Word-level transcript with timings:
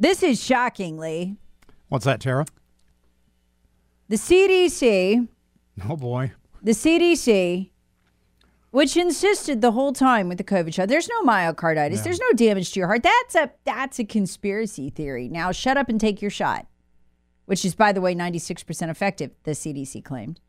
This 0.00 0.22
is 0.22 0.42
shockingly 0.42 1.36
What's 1.88 2.06
that, 2.06 2.20
Tara? 2.20 2.46
the 4.08 4.16
CDC, 4.16 5.28
Oh 5.88 5.96
boy. 5.96 6.32
the 6.62 6.72
CDC, 6.72 7.70
which 8.70 8.96
insisted 8.96 9.60
the 9.60 9.72
whole 9.72 9.92
time 9.92 10.28
with 10.28 10.38
the 10.38 10.44
COVID 10.44 10.72
shot, 10.74 10.88
there's 10.88 11.08
no 11.08 11.22
myocarditis, 11.22 12.02
there's 12.02 12.18
no 12.18 12.32
damage 12.32 12.72
to 12.72 12.80
your 12.80 12.88
heart. 12.88 13.02
That's 13.02 13.34
a 13.34 13.50
that's 13.64 13.98
a 13.98 14.04
conspiracy 14.04 14.88
theory. 14.90 15.28
Now 15.28 15.52
shut 15.52 15.76
up 15.76 15.88
and 15.88 16.00
take 16.00 16.22
your 16.22 16.30
shot, 16.30 16.66
which 17.44 17.64
is 17.64 17.74
by 17.74 17.92
the 17.92 18.00
way 18.00 18.14
96% 18.14 18.88
effective, 18.88 19.32
the 19.44 19.52
CDC 19.52 20.02
claimed. 20.04 20.40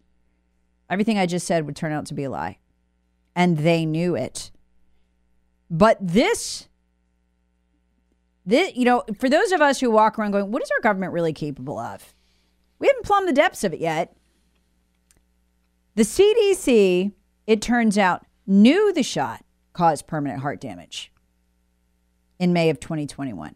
Everything 0.89 1.17
I 1.17 1.25
just 1.25 1.45
said 1.45 1.65
would 1.65 1.75
turn 1.75 1.91
out 1.91 2.05
to 2.07 2.13
be 2.13 2.23
a 2.23 2.29
lie. 2.29 2.57
And 3.35 3.59
they 3.59 3.85
knew 3.85 4.15
it. 4.15 4.51
But 5.69 5.97
this 6.01 6.67
this, 8.45 8.75
you 8.75 8.85
know, 8.85 9.03
for 9.19 9.29
those 9.29 9.51
of 9.51 9.61
us 9.61 9.79
who 9.79 9.91
walk 9.91 10.17
around 10.17 10.31
going, 10.31 10.51
what 10.51 10.63
is 10.63 10.71
our 10.71 10.81
government 10.81 11.13
really 11.13 11.33
capable 11.33 11.77
of? 11.77 12.13
We 12.79 12.87
haven't 12.87 13.05
plumbed 13.05 13.27
the 13.27 13.33
depths 13.33 13.63
of 13.63 13.73
it 13.73 13.79
yet. 13.79 14.15
The 15.95 16.03
CDC, 16.03 17.11
it 17.45 17.61
turns 17.61 17.97
out, 17.97 18.25
knew 18.47 18.91
the 18.93 19.03
shot 19.03 19.43
caused 19.73 20.07
permanent 20.07 20.41
heart 20.41 20.59
damage 20.59 21.11
in 22.39 22.53
May 22.53 22.69
of 22.69 22.79
2021. 22.79 23.55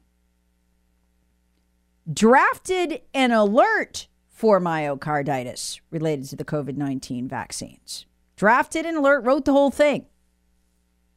Drafted 2.12 3.02
an 3.14 3.32
alert 3.32 4.08
for 4.30 4.60
myocarditis 4.60 5.80
related 5.90 6.30
to 6.30 6.36
the 6.36 6.46
COVID 6.46 6.78
19 6.78 7.28
vaccines. 7.28 8.06
Drafted 8.36 8.86
an 8.86 8.98
alert, 8.98 9.24
wrote 9.24 9.46
the 9.46 9.54
whole 9.54 9.72
thing. 9.72 10.06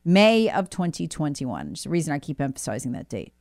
May 0.04 0.48
of 0.48 0.70
2021. 0.70 1.72
It's 1.72 1.84
the 1.84 1.90
reason 1.90 2.14
I 2.14 2.18
keep 2.18 2.40
emphasizing 2.40 2.92
that 2.92 3.10
date. 3.10 3.34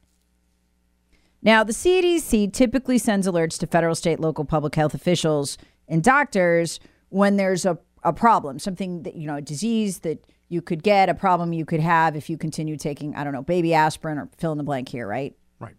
Now, 1.41 1.63
the 1.63 1.73
CDC 1.73 2.51
typically 2.53 2.97
sends 2.97 3.27
alerts 3.27 3.59
to 3.59 3.67
federal, 3.67 3.95
state, 3.95 4.19
local 4.19 4.45
public 4.45 4.75
health 4.75 4.93
officials 4.93 5.57
and 5.87 6.03
doctors 6.03 6.79
when 7.09 7.37
there's 7.37 7.65
a, 7.65 7.77
a 8.03 8.11
problem, 8.11 8.59
something 8.59 9.03
that, 9.03 9.15
you 9.15 9.27
know, 9.27 9.35
a 9.35 9.41
disease 9.41 9.99
that 9.99 10.25
you 10.49 10.61
could 10.61 10.83
get, 10.83 11.09
a 11.09 11.13
problem 11.13 11.53
you 11.53 11.65
could 11.65 11.79
have 11.79 12.15
if 12.15 12.29
you 12.29 12.37
continue 12.37 12.77
taking, 12.77 13.15
I 13.15 13.23
don't 13.23 13.33
know, 13.33 13.43
baby 13.43 13.73
aspirin 13.73 14.17
or 14.17 14.29
fill 14.37 14.51
in 14.51 14.57
the 14.57 14.63
blank 14.63 14.89
here, 14.89 15.07
right? 15.07 15.35
Right. 15.59 15.75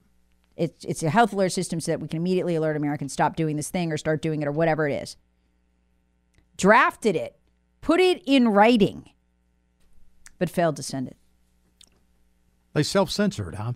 It's, 0.57 0.85
it's 0.85 1.03
a 1.03 1.11
health 1.11 1.33
alert 1.33 1.53
system 1.53 1.81
so 1.81 1.93
that 1.93 2.01
we 2.01 2.09
can 2.09 2.19
immediately 2.19 2.55
alert 2.55 2.77
Americans 2.77 3.13
stop 3.13 3.37
doing 3.37 3.57
this 3.57 3.71
thing 3.71 3.93
or 3.93 3.97
start 3.97 4.23
doing 4.23 4.43
it 4.43 4.49
or 4.49 4.53
whatever 4.53 4.87
it 4.89 4.95
is. 4.95 5.17
Drafted 6.57 7.17
it, 7.17 7.37
put 7.81 8.01
it 8.01 8.23
in 8.27 8.49
writing, 8.49 9.11
but 10.39 10.51
failed 10.51 10.77
to 10.77 10.83
send 10.83 11.09
it. 11.09 11.17
They 12.75 12.83
self 12.83 13.11
censored, 13.11 13.57
huh? 13.57 13.73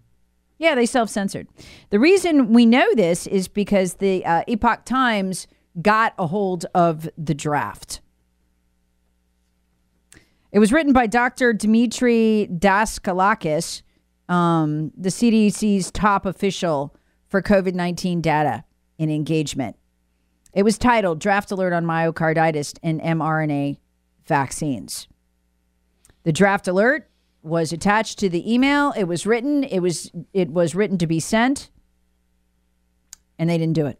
Yeah, 0.63 0.77
they 0.77 0.87
self 0.87 1.11
censored. 1.11 1.49
The 1.91 1.99
reason 1.99 2.53
we 2.53 2.67
know 2.67 2.87
this 2.95 3.27
is 3.27 3.49
because 3.49 3.95
the 3.95 4.25
uh, 4.25 4.45
Epoch 4.47 4.85
Times 4.85 5.49
got 5.81 6.15
a 6.21 6.29
hold 6.29 6.67
of 6.73 7.11
the 7.19 7.35
draft. 7.35 8.01
It 10.53 10.61
was 10.61 10.73
written 10.73 10.93
by 10.93 11.09
Dr. 11.09 11.53
Dimitri 11.53 12.47
Daskalakis, 12.49 13.83
um, 14.29 14.93
the 14.97 15.09
CDC's 15.09 15.91
top 15.91 16.27
official 16.27 16.95
for 17.27 17.43
COVID 17.43 17.75
19 17.75 18.21
data 18.21 18.63
and 19.01 19.11
engagement. 19.11 19.75
It 20.55 20.63
was 20.63 20.79
titled 20.79 21.19
Draft 21.19 21.51
Alert 21.51 21.73
on 21.73 21.85
Myocarditis 21.85 22.79
and 22.85 23.01
mRNA 23.01 23.79
Vaccines. 24.29 25.09
The 26.23 26.31
draft 26.31 26.69
alert 26.69 27.11
was 27.43 27.73
attached 27.73 28.19
to 28.21 28.29
the 28.29 28.53
email. 28.53 28.93
It 28.97 29.05
was 29.05 29.27
written. 29.27 29.65
It 29.65 29.81
was 29.81 30.11
it 30.33 30.51
was 30.51 30.75
written 30.75 30.99
to 30.99 31.07
be 31.07 31.21
sent, 31.21 31.71
and 33.39 33.51
they 33.51 33.59
didn't 33.59 33.75
do 33.75 33.87
it. 33.87 33.99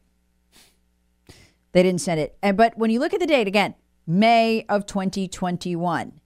They 1.73 1.83
didn't 1.83 2.01
send 2.01 2.21
it. 2.21 2.37
And 2.43 2.57
but 2.57 2.77
when 2.79 2.91
you 2.91 3.01
look 3.01 3.15
at 3.15 3.21
the 3.21 3.27
date 3.27 3.49
again, 3.49 3.75
May 4.07 4.65
of 4.69 4.87
2021. 4.87 6.21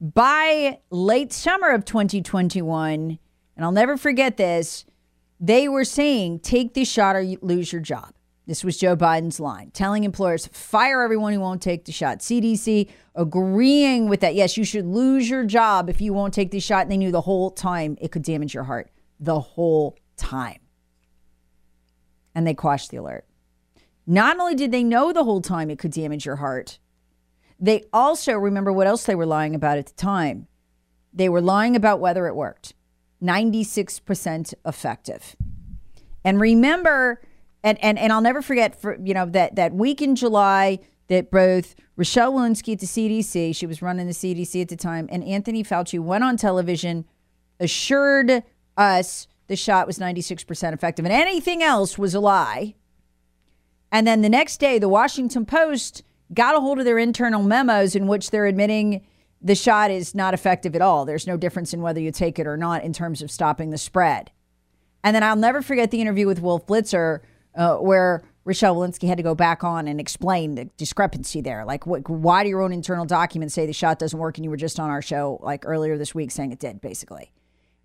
By 0.00 0.78
late 0.90 1.32
summer 1.32 1.70
of 1.70 1.84
2021, 1.84 3.18
and 3.56 3.64
I'll 3.64 3.70
never 3.70 3.98
forget 3.98 4.38
this, 4.38 4.86
they 5.38 5.68
were 5.68 5.84
saying, 5.84 6.40
"Take 6.40 6.72
this 6.72 6.90
shot 6.90 7.16
or 7.16 7.20
you 7.20 7.38
lose 7.42 7.72
your 7.72 7.82
job." 7.82 8.14
This 8.50 8.64
was 8.64 8.76
Joe 8.76 8.96
Biden's 8.96 9.38
line, 9.38 9.70
telling 9.70 10.02
employers, 10.02 10.48
fire 10.48 11.02
everyone 11.02 11.32
who 11.32 11.38
won't 11.38 11.62
take 11.62 11.84
the 11.84 11.92
shot. 11.92 12.18
CDC 12.18 12.90
agreeing 13.14 14.08
with 14.08 14.18
that. 14.22 14.34
Yes, 14.34 14.56
you 14.56 14.64
should 14.64 14.86
lose 14.86 15.30
your 15.30 15.44
job 15.44 15.88
if 15.88 16.00
you 16.00 16.12
won't 16.12 16.34
take 16.34 16.50
the 16.50 16.58
shot. 16.58 16.82
And 16.82 16.90
they 16.90 16.96
knew 16.96 17.12
the 17.12 17.20
whole 17.20 17.52
time 17.52 17.96
it 18.00 18.10
could 18.10 18.24
damage 18.24 18.52
your 18.52 18.64
heart. 18.64 18.90
The 19.20 19.38
whole 19.38 19.96
time. 20.16 20.58
And 22.34 22.44
they 22.44 22.52
quashed 22.52 22.90
the 22.90 22.96
alert. 22.96 23.24
Not 24.04 24.40
only 24.40 24.56
did 24.56 24.72
they 24.72 24.82
know 24.82 25.12
the 25.12 25.22
whole 25.22 25.40
time 25.40 25.70
it 25.70 25.78
could 25.78 25.92
damage 25.92 26.26
your 26.26 26.34
heart, 26.34 26.80
they 27.60 27.84
also 27.92 28.32
remember 28.32 28.72
what 28.72 28.88
else 28.88 29.04
they 29.04 29.14
were 29.14 29.26
lying 29.26 29.54
about 29.54 29.78
at 29.78 29.86
the 29.86 29.94
time. 29.94 30.48
They 31.14 31.28
were 31.28 31.40
lying 31.40 31.76
about 31.76 32.00
whether 32.00 32.26
it 32.26 32.34
worked. 32.34 32.74
96% 33.22 34.54
effective. 34.66 35.36
And 36.24 36.40
remember, 36.40 37.20
and, 37.62 37.82
and, 37.82 37.98
and 37.98 38.12
I'll 38.12 38.20
never 38.20 38.42
forget 38.42 38.80
for 38.80 38.98
you 39.02 39.14
know 39.14 39.26
that 39.26 39.56
that 39.56 39.72
week 39.72 40.00
in 40.00 40.16
July 40.16 40.78
that 41.08 41.30
both 41.30 41.74
Rochelle 41.96 42.32
Walensky 42.32 42.72
at 42.74 42.78
the 42.78 42.86
CDC, 42.86 43.54
she 43.54 43.66
was 43.66 43.82
running 43.82 44.06
the 44.06 44.12
CDC 44.12 44.62
at 44.62 44.68
the 44.68 44.76
time, 44.76 45.08
and 45.10 45.24
Anthony 45.24 45.64
Fauci 45.64 45.98
went 45.98 46.22
on 46.22 46.36
television, 46.36 47.04
assured 47.58 48.44
us 48.76 49.26
the 49.48 49.56
shot 49.56 49.88
was 49.88 49.98
96% 49.98 50.72
effective 50.72 51.04
and 51.04 51.12
anything 51.12 51.60
else 51.60 51.98
was 51.98 52.14
a 52.14 52.20
lie. 52.20 52.76
And 53.90 54.06
then 54.06 54.22
the 54.22 54.28
next 54.28 54.58
day, 54.58 54.78
the 54.78 54.88
Washington 54.88 55.44
Post 55.44 56.04
got 56.32 56.54
a 56.54 56.60
hold 56.60 56.78
of 56.78 56.84
their 56.84 56.98
internal 56.98 57.42
memos 57.42 57.96
in 57.96 58.06
which 58.06 58.30
they're 58.30 58.46
admitting 58.46 59.04
the 59.42 59.56
shot 59.56 59.90
is 59.90 60.14
not 60.14 60.34
effective 60.34 60.76
at 60.76 60.82
all. 60.82 61.04
There's 61.04 61.26
no 61.26 61.36
difference 61.36 61.74
in 61.74 61.82
whether 61.82 61.98
you 62.00 62.12
take 62.12 62.38
it 62.38 62.46
or 62.46 62.56
not 62.56 62.84
in 62.84 62.92
terms 62.92 63.22
of 63.22 63.30
stopping 63.30 63.70
the 63.70 63.78
spread. 63.78 64.30
And 65.02 65.16
then 65.16 65.24
I'll 65.24 65.34
never 65.34 65.62
forget 65.62 65.90
the 65.90 66.00
interview 66.00 66.26
with 66.26 66.40
Wolf 66.40 66.66
Blitzer, 66.66 67.20
uh, 67.54 67.76
where 67.76 68.22
Rochelle 68.44 68.76
Walensky 68.76 69.06
had 69.06 69.16
to 69.18 69.22
go 69.22 69.34
back 69.34 69.62
on 69.62 69.86
and 69.86 70.00
explain 70.00 70.54
the 70.54 70.64
discrepancy 70.76 71.40
there. 71.40 71.64
Like, 71.64 71.84
wh- 71.84 72.08
why 72.08 72.42
do 72.42 72.48
your 72.48 72.62
own 72.62 72.72
internal 72.72 73.04
documents 73.04 73.54
say 73.54 73.66
the 73.66 73.72
shot 73.72 73.98
doesn't 73.98 74.18
work, 74.18 74.38
and 74.38 74.44
you 74.44 74.50
were 74.50 74.56
just 74.56 74.80
on 74.80 74.90
our 74.90 75.02
show 75.02 75.38
like 75.42 75.64
earlier 75.66 75.98
this 75.98 76.14
week 76.14 76.30
saying 76.30 76.52
it 76.52 76.58
did, 76.58 76.80
basically. 76.80 77.32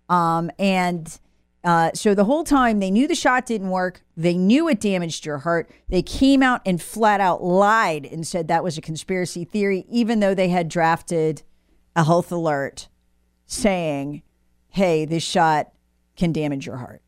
Um, 0.08 0.50
and 0.58 1.18
uh, 1.64 1.90
so 1.94 2.14
the 2.14 2.24
whole 2.24 2.44
time 2.44 2.78
they 2.78 2.90
knew 2.92 3.08
the 3.08 3.14
shot 3.14 3.44
didn't 3.44 3.70
work. 3.70 4.02
They 4.16 4.36
knew 4.36 4.68
it 4.68 4.80
damaged 4.80 5.26
your 5.26 5.38
heart. 5.38 5.68
They 5.88 6.02
came 6.02 6.42
out 6.42 6.62
and 6.64 6.80
flat 6.80 7.20
out 7.20 7.42
lied 7.42 8.06
and 8.06 8.26
said 8.26 8.48
that 8.48 8.62
was 8.62 8.78
a 8.78 8.80
conspiracy 8.80 9.44
theory, 9.44 9.84
even 9.90 10.20
though 10.20 10.34
they 10.34 10.48
had 10.48 10.68
drafted 10.68 11.42
a 11.96 12.04
health 12.04 12.30
alert 12.30 12.88
saying, 13.46 14.22
hey, 14.68 15.04
this 15.04 15.22
shot 15.22 15.72
can 16.16 16.32
damage 16.32 16.66
your 16.66 16.76
heart. 16.76 17.02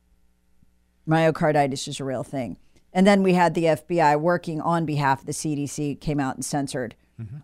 Myocarditis 1.08 1.88
is 1.88 2.00
a 2.00 2.04
real 2.04 2.22
thing. 2.22 2.56
And 2.92 3.06
then 3.06 3.22
we 3.22 3.34
had 3.34 3.54
the 3.54 3.64
FBI 3.64 4.20
working 4.20 4.60
on 4.60 4.84
behalf 4.84 5.20
of 5.20 5.26
the 5.26 5.32
CDC, 5.32 6.00
came 6.00 6.20
out 6.20 6.36
and 6.36 6.44
censored 6.44 6.94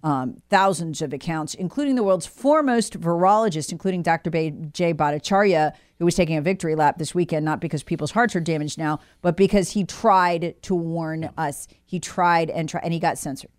um, 0.05 0.37
thousands 0.50 1.02
of 1.02 1.12
accounts, 1.12 1.55
including 1.55 1.96
the 1.96 2.05
world's 2.05 2.26
foremost 2.26 2.99
virologist, 3.00 3.72
including 3.72 4.02
Dr. 4.02 4.31
Jay 4.31 4.94
Bhattacharya, 4.94 5.72
who 5.99 6.05
was 6.05 6.14
taking 6.14 6.37
a 6.37 6.40
victory 6.40 6.76
lap 6.76 6.99
this 6.99 7.14
weekend, 7.14 7.44
not 7.44 7.61
because 7.61 7.82
people's 7.82 8.12
hearts 8.12 8.37
are 8.37 8.40
damaged 8.40 8.78
now, 8.78 9.00
but 9.20 9.37
because 9.37 9.70
he 9.70 9.84
tried 9.84 10.55
to 10.62 10.75
warn 10.75 11.31
us. 11.37 11.66
He 11.84 11.99
tried 11.99 12.50
and 12.50 12.69
tried, 12.69 12.84
and 12.84 12.93
he 12.93 13.00
got 13.00 13.19
censored 13.19 13.50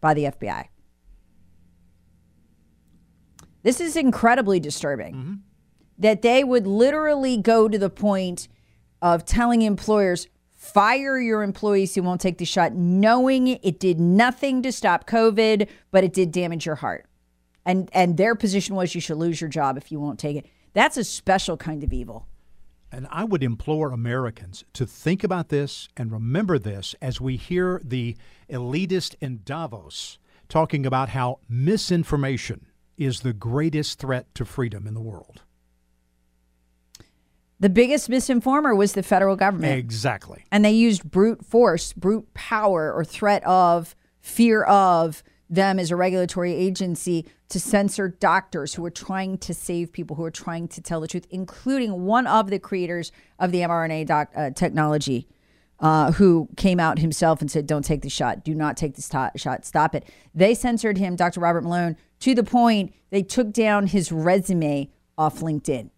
by 0.00 0.14
the 0.14 0.24
FBI. 0.24 0.68
This 3.64 3.80
is 3.80 3.96
incredibly 3.96 4.60
disturbing 4.60 5.42
that 5.98 6.22
they 6.22 6.44
would 6.44 6.66
literally 6.66 7.36
go 7.36 7.68
to 7.68 7.78
the 7.78 7.90
point 7.90 8.48
of 9.02 9.26
telling 9.26 9.60
employers 9.62 10.28
fire 10.54 11.20
your 11.20 11.42
employees 11.42 11.94
who 11.94 12.02
won't 12.02 12.20
take 12.20 12.38
the 12.38 12.44
shot 12.44 12.72
knowing 12.72 13.48
it 13.48 13.80
did 13.80 13.98
nothing 13.98 14.62
to 14.62 14.70
stop 14.72 15.06
covid 15.06 15.68
but 15.90 16.04
it 16.04 16.14
did 16.14 16.30
damage 16.32 16.64
your 16.64 16.76
heart. 16.76 17.04
And 17.66 17.90
and 17.92 18.16
their 18.16 18.34
position 18.34 18.74
was 18.74 18.94
you 18.94 19.00
should 19.00 19.18
lose 19.18 19.40
your 19.40 19.50
job 19.50 19.76
if 19.76 19.92
you 19.92 20.00
won't 20.00 20.18
take 20.18 20.36
it. 20.36 20.46
That's 20.72 20.96
a 20.96 21.04
special 21.04 21.56
kind 21.56 21.84
of 21.84 21.92
evil. 21.92 22.26
And 22.90 23.06
I 23.10 23.24
would 23.24 23.42
implore 23.42 23.90
Americans 23.90 24.64
to 24.74 24.86
think 24.86 25.24
about 25.24 25.48
this 25.48 25.88
and 25.96 26.12
remember 26.12 26.58
this 26.58 26.94
as 27.00 27.20
we 27.20 27.36
hear 27.36 27.80
the 27.82 28.16
elitist 28.50 29.14
in 29.20 29.40
Davos 29.44 30.18
talking 30.48 30.84
about 30.84 31.08
how 31.08 31.38
misinformation 31.48 32.66
is 32.98 33.20
the 33.20 33.32
greatest 33.32 33.98
threat 33.98 34.26
to 34.34 34.44
freedom 34.44 34.86
in 34.86 34.92
the 34.92 35.00
world. 35.00 35.40
The 37.62 37.70
biggest 37.70 38.10
misinformer 38.10 38.76
was 38.76 38.94
the 38.94 39.04
federal 39.04 39.36
government 39.36 39.78
Exactly. 39.78 40.44
and 40.50 40.64
they 40.64 40.72
used 40.72 41.08
brute 41.08 41.46
force, 41.46 41.92
brute 41.92 42.34
power, 42.34 42.92
or 42.92 43.04
threat 43.04 43.44
of, 43.46 43.94
fear 44.20 44.64
of 44.64 45.22
them 45.48 45.78
as 45.78 45.92
a 45.92 45.96
regulatory 45.96 46.52
agency 46.54 47.24
to 47.50 47.60
censor 47.60 48.08
doctors 48.08 48.74
who 48.74 48.82
were 48.82 48.90
trying 48.90 49.38
to 49.38 49.54
save 49.54 49.92
people, 49.92 50.16
who 50.16 50.22
were 50.22 50.30
trying 50.30 50.66
to 50.66 50.80
tell 50.80 51.00
the 51.00 51.06
truth, 51.06 51.26
including 51.30 52.04
one 52.04 52.26
of 52.26 52.50
the 52.50 52.58
creators 52.58 53.12
of 53.38 53.52
the 53.52 53.58
mRNA 53.60 54.06
doc, 54.06 54.32
uh, 54.34 54.50
technology. 54.50 55.28
Uh, 55.78 56.12
who 56.12 56.48
came 56.56 56.78
out 56.78 57.00
himself 57.00 57.40
and 57.40 57.50
said, 57.50 57.66
Don't 57.66 57.84
take 57.84 58.02
the 58.02 58.08
shot. 58.08 58.44
Do 58.44 58.54
not 58.54 58.76
take 58.76 58.94
the 58.94 59.02
sto- 59.02 59.30
shot. 59.34 59.64
Stop 59.64 59.96
it. 59.96 60.08
They 60.32 60.54
censored 60.54 60.96
him, 60.96 61.16
Dr. 61.16 61.40
Robert 61.40 61.62
Malone, 61.62 61.96
to 62.20 62.36
the 62.36 62.44
point 62.44 62.94
they 63.10 63.24
took 63.24 63.52
down 63.52 63.88
his 63.88 64.12
resume 64.12 64.92
off 65.18 65.40
LinkedIn 65.40 65.90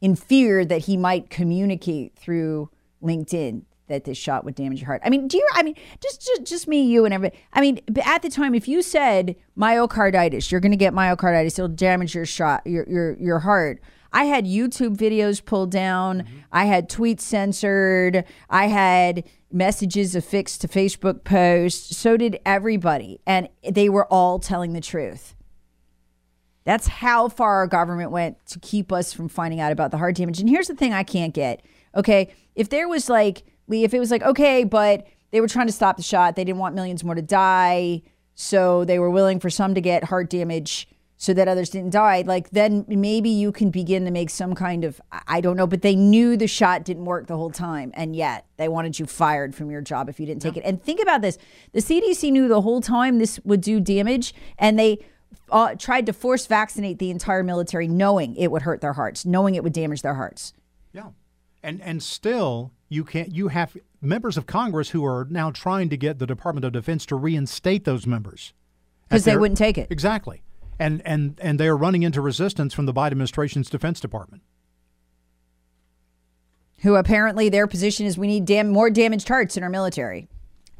in 0.00 0.16
fear 0.16 0.64
that 0.64 0.82
he 0.82 0.96
might 0.96 1.30
communicate 1.30 2.16
through 2.16 2.70
LinkedIn 3.02 3.62
that 3.90 4.04
this 4.04 4.16
shot 4.16 4.44
would 4.44 4.54
damage 4.54 4.80
your 4.80 4.86
heart. 4.86 5.02
I 5.04 5.10
mean, 5.10 5.28
do 5.28 5.36
you? 5.36 5.46
I 5.52 5.62
mean, 5.62 5.74
just 6.00 6.24
just, 6.24 6.44
just 6.44 6.68
me, 6.68 6.82
you, 6.82 7.04
and 7.04 7.12
everybody. 7.12 7.42
I 7.52 7.60
mean, 7.60 7.80
at 8.04 8.22
the 8.22 8.30
time, 8.30 8.54
if 8.54 8.66
you 8.68 8.82
said 8.82 9.36
myocarditis, 9.58 10.50
you're 10.50 10.60
going 10.60 10.72
to 10.72 10.76
get 10.76 10.94
myocarditis, 10.94 11.58
it'll 11.58 11.68
damage 11.68 12.14
your 12.14 12.26
shot, 12.26 12.66
your 12.66 12.88
your 12.88 13.18
your 13.18 13.38
heart. 13.40 13.82
I 14.12 14.24
had 14.24 14.44
YouTube 14.44 14.96
videos 14.96 15.44
pulled 15.44 15.70
down. 15.70 16.22
Mm-hmm. 16.22 16.38
I 16.52 16.64
had 16.64 16.88
tweets 16.88 17.20
censored. 17.20 18.24
I 18.48 18.66
had 18.66 19.24
messages 19.52 20.14
affixed 20.14 20.60
to 20.62 20.68
Facebook 20.68 21.24
posts. 21.24 21.96
So 21.96 22.16
did 22.16 22.38
everybody, 22.46 23.20
and 23.26 23.48
they 23.68 23.88
were 23.88 24.06
all 24.06 24.38
telling 24.38 24.72
the 24.72 24.80
truth. 24.80 25.34
That's 26.70 26.86
how 26.86 27.28
far 27.28 27.56
our 27.56 27.66
government 27.66 28.12
went 28.12 28.46
to 28.46 28.60
keep 28.60 28.92
us 28.92 29.12
from 29.12 29.28
finding 29.28 29.58
out 29.58 29.72
about 29.72 29.90
the 29.90 29.98
heart 29.98 30.14
damage. 30.14 30.38
And 30.38 30.48
here's 30.48 30.68
the 30.68 30.76
thing 30.76 30.92
I 30.92 31.02
can't 31.02 31.34
get. 31.34 31.62
Okay. 31.96 32.32
If 32.54 32.68
there 32.68 32.88
was 32.88 33.08
like, 33.10 33.42
Lee, 33.66 33.82
if 33.82 33.92
it 33.92 33.98
was 33.98 34.12
like, 34.12 34.22
okay, 34.22 34.62
but 34.62 35.04
they 35.32 35.40
were 35.40 35.48
trying 35.48 35.66
to 35.66 35.72
stop 35.72 35.96
the 35.96 36.04
shot, 36.04 36.36
they 36.36 36.44
didn't 36.44 36.60
want 36.60 36.76
millions 36.76 37.02
more 37.02 37.16
to 37.16 37.22
die. 37.22 38.02
So 38.36 38.84
they 38.84 39.00
were 39.00 39.10
willing 39.10 39.40
for 39.40 39.50
some 39.50 39.74
to 39.74 39.80
get 39.80 40.04
heart 40.04 40.30
damage 40.30 40.86
so 41.16 41.34
that 41.34 41.48
others 41.48 41.70
didn't 41.70 41.90
die. 41.90 42.22
Like, 42.24 42.50
then 42.50 42.84
maybe 42.86 43.30
you 43.30 43.50
can 43.50 43.70
begin 43.72 44.04
to 44.04 44.12
make 44.12 44.30
some 44.30 44.54
kind 44.54 44.84
of, 44.84 45.00
I- 45.10 45.22
I 45.26 45.40
don't 45.40 45.56
know, 45.56 45.66
but 45.66 45.82
they 45.82 45.96
knew 45.96 46.36
the 46.36 46.46
shot 46.46 46.84
didn't 46.84 47.04
work 47.04 47.26
the 47.26 47.36
whole 47.36 47.50
time. 47.50 47.90
And 47.94 48.14
yet 48.14 48.46
they 48.58 48.68
wanted 48.68 48.96
you 48.96 49.06
fired 49.06 49.56
from 49.56 49.72
your 49.72 49.80
job 49.80 50.08
if 50.08 50.20
you 50.20 50.24
didn't 50.26 50.42
take 50.42 50.56
it. 50.56 50.62
And 50.64 50.80
think 50.80 51.02
about 51.02 51.20
this 51.20 51.36
the 51.72 51.80
CDC 51.80 52.30
knew 52.30 52.46
the 52.46 52.60
whole 52.60 52.80
time 52.80 53.18
this 53.18 53.40
would 53.42 53.60
do 53.60 53.80
damage. 53.80 54.32
And 54.56 54.78
they, 54.78 55.00
uh, 55.50 55.74
tried 55.74 56.06
to 56.06 56.12
force 56.12 56.46
vaccinate 56.46 56.98
the 56.98 57.10
entire 57.10 57.42
military, 57.42 57.88
knowing 57.88 58.36
it 58.36 58.50
would 58.50 58.62
hurt 58.62 58.80
their 58.80 58.92
hearts, 58.94 59.24
knowing 59.24 59.54
it 59.54 59.64
would 59.64 59.72
damage 59.72 60.02
their 60.02 60.14
hearts. 60.14 60.54
Yeah. 60.92 61.08
And 61.62 61.80
and 61.82 62.02
still 62.02 62.72
you 62.88 63.04
can't 63.04 63.32
you 63.32 63.48
have 63.48 63.76
members 64.00 64.36
of 64.36 64.46
Congress 64.46 64.90
who 64.90 65.04
are 65.04 65.26
now 65.30 65.50
trying 65.50 65.88
to 65.90 65.96
get 65.96 66.18
the 66.18 66.26
Department 66.26 66.64
of 66.64 66.72
Defense 66.72 67.04
to 67.06 67.16
reinstate 67.16 67.84
those 67.84 68.06
members 68.06 68.52
because 69.08 69.24
they 69.24 69.36
wouldn't 69.36 69.58
take 69.58 69.76
it. 69.76 69.88
Exactly. 69.90 70.42
And 70.78 71.02
and 71.04 71.38
and 71.42 71.60
they 71.60 71.68
are 71.68 71.76
running 71.76 72.02
into 72.02 72.20
resistance 72.20 72.72
from 72.72 72.86
the 72.86 72.94
Biden 72.94 73.12
administration's 73.12 73.68
Defense 73.68 74.00
Department. 74.00 74.42
Who 76.78 76.94
apparently 76.94 77.50
their 77.50 77.66
position 77.66 78.06
is 78.06 78.16
we 78.16 78.26
need 78.26 78.46
dam- 78.46 78.70
more 78.70 78.88
damaged 78.88 79.28
hearts 79.28 79.58
in 79.58 79.62
our 79.62 79.68
military, 79.68 80.28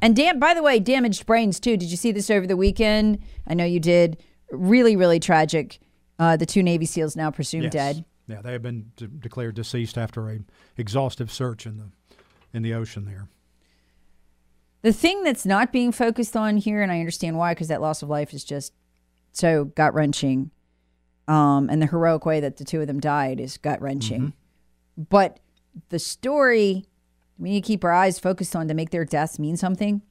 and 0.01 0.15
dam- 0.15 0.39
by 0.39 0.55
the 0.55 0.63
way, 0.63 0.79
damaged 0.79 1.27
brains 1.27 1.59
too. 1.59 1.77
Did 1.77 1.91
you 1.91 1.97
see 1.97 2.11
this 2.11 2.31
over 2.31 2.47
the 2.47 2.57
weekend? 2.57 3.19
I 3.45 3.53
know 3.53 3.65
you 3.65 3.79
did. 3.79 4.17
Really, 4.51 4.95
really 4.95 5.19
tragic. 5.19 5.79
Uh, 6.19 6.37
the 6.37 6.45
two 6.45 6.61
Navy 6.61 6.85
SEALs 6.85 7.15
now 7.15 7.31
presumed 7.31 7.63
Yes. 7.65 7.73
dead. 7.73 8.05
Yeah, 8.27 8.41
they 8.41 8.51
have 8.53 8.61
been 8.61 8.91
de- 8.95 9.07
declared 9.07 9.55
deceased 9.55 9.97
after 9.97 10.29
a 10.29 10.39
exhaustive 10.77 11.31
search 11.31 11.65
in 11.65 11.77
the 11.77 11.85
in 12.53 12.61
the 12.63 12.73
ocean 12.73 13.05
there. 13.05 13.27
The 14.81 14.93
thing 14.93 15.23
that's 15.23 15.45
not 15.45 15.71
being 15.71 15.91
focused 15.91 16.35
on 16.35 16.57
here, 16.57 16.81
and 16.81 16.91
I 16.91 16.99
understand 16.99 17.37
why, 17.37 17.53
because 17.53 17.67
that 17.69 17.81
loss 17.81 18.01
of 18.01 18.09
life 18.09 18.33
is 18.33 18.43
just 18.43 18.73
so 19.31 19.65
gut 19.65 19.93
wrenching. 19.93 20.51
Um, 21.27 21.69
and 21.69 21.81
the 21.81 21.85
heroic 21.87 22.25
way 22.25 22.39
that 22.39 22.57
the 22.57 22.65
two 22.65 22.81
of 22.81 22.87
them 22.87 22.99
died 22.99 23.39
is 23.39 23.57
gut 23.57 23.81
wrenching. 23.81 24.33
But 24.97 25.39
the 25.89 25.99
story 25.99 26.85
we 27.37 27.51
need 27.51 27.63
to 27.63 27.67
keep 27.67 27.83
our 27.83 27.91
eyes 27.93 28.19
focused 28.19 28.55
on 28.55 28.67
to 28.67 28.73
make 28.73 28.89
their 28.89 29.05
deaths 29.05 29.39
mean 29.39 29.55
something 29.57 30.01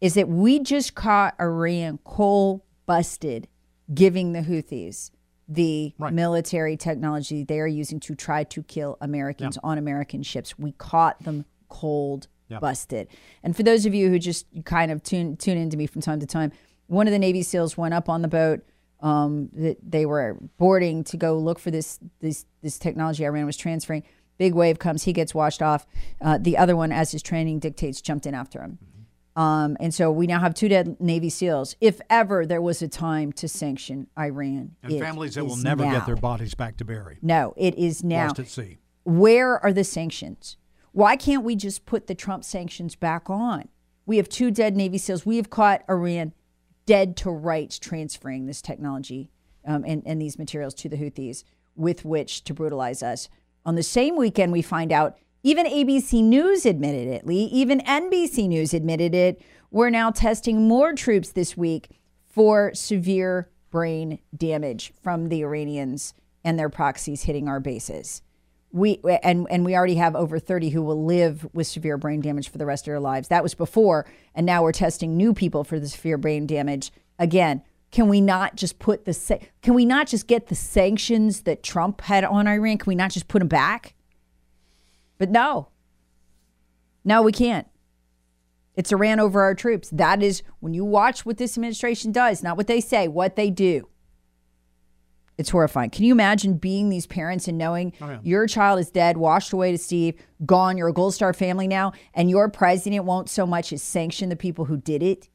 is 0.00 0.14
that 0.14 0.28
we 0.28 0.58
just 0.60 0.94
caught 0.94 1.34
Iran 1.40 1.98
coal 2.04 2.64
busted 2.86 3.48
giving 3.92 4.32
the 4.32 4.40
Houthis 4.42 5.10
the 5.48 5.92
Right. 5.98 6.12
military 6.12 6.76
technology 6.76 7.42
they 7.42 7.58
are 7.58 7.66
using 7.66 7.98
to 8.00 8.14
try 8.14 8.44
to 8.44 8.62
kill 8.62 8.96
Americans 9.00 9.58
on 9.64 9.78
American 9.78 10.22
ships. 10.22 10.56
We 10.58 10.72
caught 10.72 11.24
them 11.24 11.44
cold 11.68 12.28
Yeah. 12.48 12.60
busted. 12.60 13.08
And 13.42 13.56
for 13.56 13.62
those 13.64 13.86
of 13.86 13.94
you 13.94 14.08
who 14.10 14.18
just 14.18 14.46
kind 14.64 14.92
of 14.92 15.02
tune 15.02 15.36
tune 15.36 15.58
into 15.58 15.76
me 15.76 15.86
from 15.86 16.02
time 16.02 16.20
to 16.20 16.26
time, 16.26 16.52
one 16.86 17.06
of 17.06 17.12
the 17.12 17.18
Navy 17.18 17.42
SEALs 17.42 17.76
went 17.76 17.94
up 17.94 18.08
on 18.08 18.22
the 18.22 18.28
boat 18.28 18.60
um, 19.00 19.48
that 19.54 19.78
they 19.88 20.04
were 20.04 20.36
boarding 20.58 21.02
to 21.04 21.16
go 21.16 21.38
look 21.38 21.58
for 21.58 21.70
this 21.70 21.98
this 22.20 22.44
this 22.62 22.78
technology 22.78 23.24
Iran 23.24 23.46
was 23.46 23.56
transferring. 23.56 24.02
Big 24.38 24.54
wave 24.54 24.78
comes, 24.78 25.02
he 25.04 25.12
gets 25.12 25.34
washed 25.34 25.62
off. 25.62 25.86
Uh, 26.20 26.38
the 26.38 26.56
other 26.56 26.74
one, 26.76 26.92
as 26.92 27.10
his 27.12 27.22
training 27.22 27.58
dictates, 27.58 28.00
jumped 28.00 28.24
in 28.26 28.34
after 28.34 28.62
him. 28.62 28.78
Um, 29.36 29.76
and 29.78 29.94
so 29.94 30.10
we 30.10 30.26
now 30.26 30.40
have 30.40 30.54
two 30.54 30.68
dead 30.68 30.96
Navy 31.00 31.30
SEALs. 31.30 31.76
If 31.80 32.00
ever 32.10 32.44
there 32.44 32.60
was 32.60 32.82
a 32.82 32.88
time 32.88 33.32
to 33.34 33.48
sanction 33.48 34.08
Iran, 34.18 34.72
And 34.82 34.98
families 34.98 35.36
that 35.36 35.44
will 35.44 35.56
never 35.56 35.84
now. 35.84 35.92
get 35.92 36.06
their 36.06 36.16
bodies 36.16 36.54
back 36.54 36.76
to 36.78 36.84
bury. 36.84 37.18
No, 37.22 37.54
it 37.56 37.76
is 37.76 38.02
now. 38.02 38.28
Lost 38.28 38.40
at 38.40 38.48
sea. 38.48 38.78
Where 39.04 39.58
are 39.64 39.72
the 39.72 39.84
sanctions? 39.84 40.56
Why 40.92 41.16
can't 41.16 41.44
we 41.44 41.54
just 41.54 41.86
put 41.86 42.06
the 42.08 42.14
Trump 42.14 42.44
sanctions 42.44 42.96
back 42.96 43.30
on? 43.30 43.68
We 44.04 44.16
have 44.16 44.28
two 44.28 44.50
dead 44.50 44.76
Navy 44.76 44.98
SEALs. 44.98 45.24
We 45.24 45.36
have 45.36 45.50
caught 45.50 45.84
Iran 45.88 46.32
dead 46.86 47.16
to 47.18 47.30
rights 47.30 47.78
transferring 47.78 48.46
this 48.46 48.60
technology 48.60 49.30
um, 49.64 49.84
and, 49.86 50.02
and 50.04 50.20
these 50.20 50.38
materials 50.38 50.74
to 50.74 50.88
the 50.88 50.96
Houthis 50.96 51.44
with 51.76 52.04
which 52.04 52.42
to 52.44 52.52
brutalize 52.52 53.02
us. 53.02 53.28
On 53.64 53.76
the 53.76 53.82
same 53.82 54.16
weekend, 54.16 54.50
we 54.52 54.62
find 54.62 54.90
out 54.90 55.16
even 55.42 55.66
ABC 55.66 56.22
News 56.22 56.66
admitted 56.66 57.08
it, 57.08 57.26
Lee. 57.26 57.44
Even 57.44 57.80
NBC 57.80 58.48
News 58.48 58.74
admitted 58.74 59.14
it. 59.14 59.40
We're 59.70 59.90
now 59.90 60.10
testing 60.10 60.68
more 60.68 60.92
troops 60.92 61.30
this 61.30 61.56
week 61.56 61.88
for 62.26 62.72
severe 62.74 63.48
brain 63.70 64.18
damage 64.36 64.92
from 65.02 65.28
the 65.28 65.42
Iranians 65.42 66.14
and 66.44 66.58
their 66.58 66.68
proxies 66.68 67.22
hitting 67.22 67.48
our 67.48 67.60
bases. 67.60 68.22
We 68.72 69.00
and 69.22 69.46
and 69.50 69.64
we 69.64 69.74
already 69.74 69.96
have 69.96 70.14
over 70.14 70.38
30 70.38 70.70
who 70.70 70.82
will 70.82 71.04
live 71.04 71.48
with 71.52 71.66
severe 71.66 71.96
brain 71.96 72.20
damage 72.20 72.48
for 72.48 72.58
the 72.58 72.66
rest 72.66 72.82
of 72.82 72.92
their 72.92 73.00
lives. 73.00 73.28
That 73.28 73.42
was 73.42 73.54
before 73.54 74.06
and 74.34 74.46
now 74.46 74.62
we're 74.62 74.72
testing 74.72 75.16
new 75.16 75.34
people 75.34 75.64
for 75.64 75.80
the 75.80 75.88
severe 75.88 76.18
brain 76.18 76.46
damage. 76.46 76.92
Again 77.18 77.62
can 77.90 78.08
we 78.08 78.20
not 78.20 78.54
just 78.54 78.78
put 78.78 79.04
the 79.04 79.40
can 79.62 79.74
we 79.74 79.84
not 79.84 80.06
just 80.06 80.28
get 80.28 80.46
the 80.46 80.54
sanctions 80.54 81.42
that 81.42 81.64
Trump 81.64 82.02
had 82.02 82.24
on 82.24 82.46
Iran? 82.46 82.78
Can 82.78 82.90
we 82.90 82.94
not 82.94 83.10
just 83.10 83.26
put 83.26 83.40
them 83.40 83.48
back 83.48 83.94
but 85.20 85.30
no 85.30 85.68
no 87.04 87.22
we 87.22 87.30
can't 87.30 87.68
it's 88.74 88.90
Iran 88.90 89.20
over 89.20 89.42
our 89.42 89.54
troops 89.54 89.88
that 89.90 90.20
is 90.22 90.42
when 90.58 90.74
you 90.74 90.84
watch 90.84 91.24
what 91.24 91.36
this 91.36 91.56
administration 91.56 92.10
does 92.10 92.42
not 92.42 92.56
what 92.56 92.66
they 92.66 92.80
say 92.80 93.06
what 93.06 93.36
they 93.36 93.50
do 93.50 93.86
it's 95.40 95.48
horrifying. 95.48 95.88
Can 95.88 96.04
you 96.04 96.12
imagine 96.12 96.58
being 96.58 96.90
these 96.90 97.06
parents 97.06 97.48
and 97.48 97.56
knowing 97.56 97.94
oh, 98.02 98.18
your 98.22 98.46
child 98.46 98.78
is 98.78 98.90
dead, 98.90 99.16
washed 99.16 99.54
away 99.54 99.72
to 99.72 99.78
Steve, 99.78 100.22
gone, 100.44 100.76
you're 100.76 100.88
a 100.88 100.92
Gold 100.92 101.14
Star 101.14 101.32
family 101.32 101.66
now, 101.66 101.92
and 102.12 102.28
your 102.28 102.50
president 102.50 103.06
won't 103.06 103.30
so 103.30 103.46
much 103.46 103.72
as 103.72 103.82
sanction 103.82 104.28
the 104.28 104.36
people 104.36 104.66
who 104.66 104.76
did 104.76 105.02
it? 105.02 105.30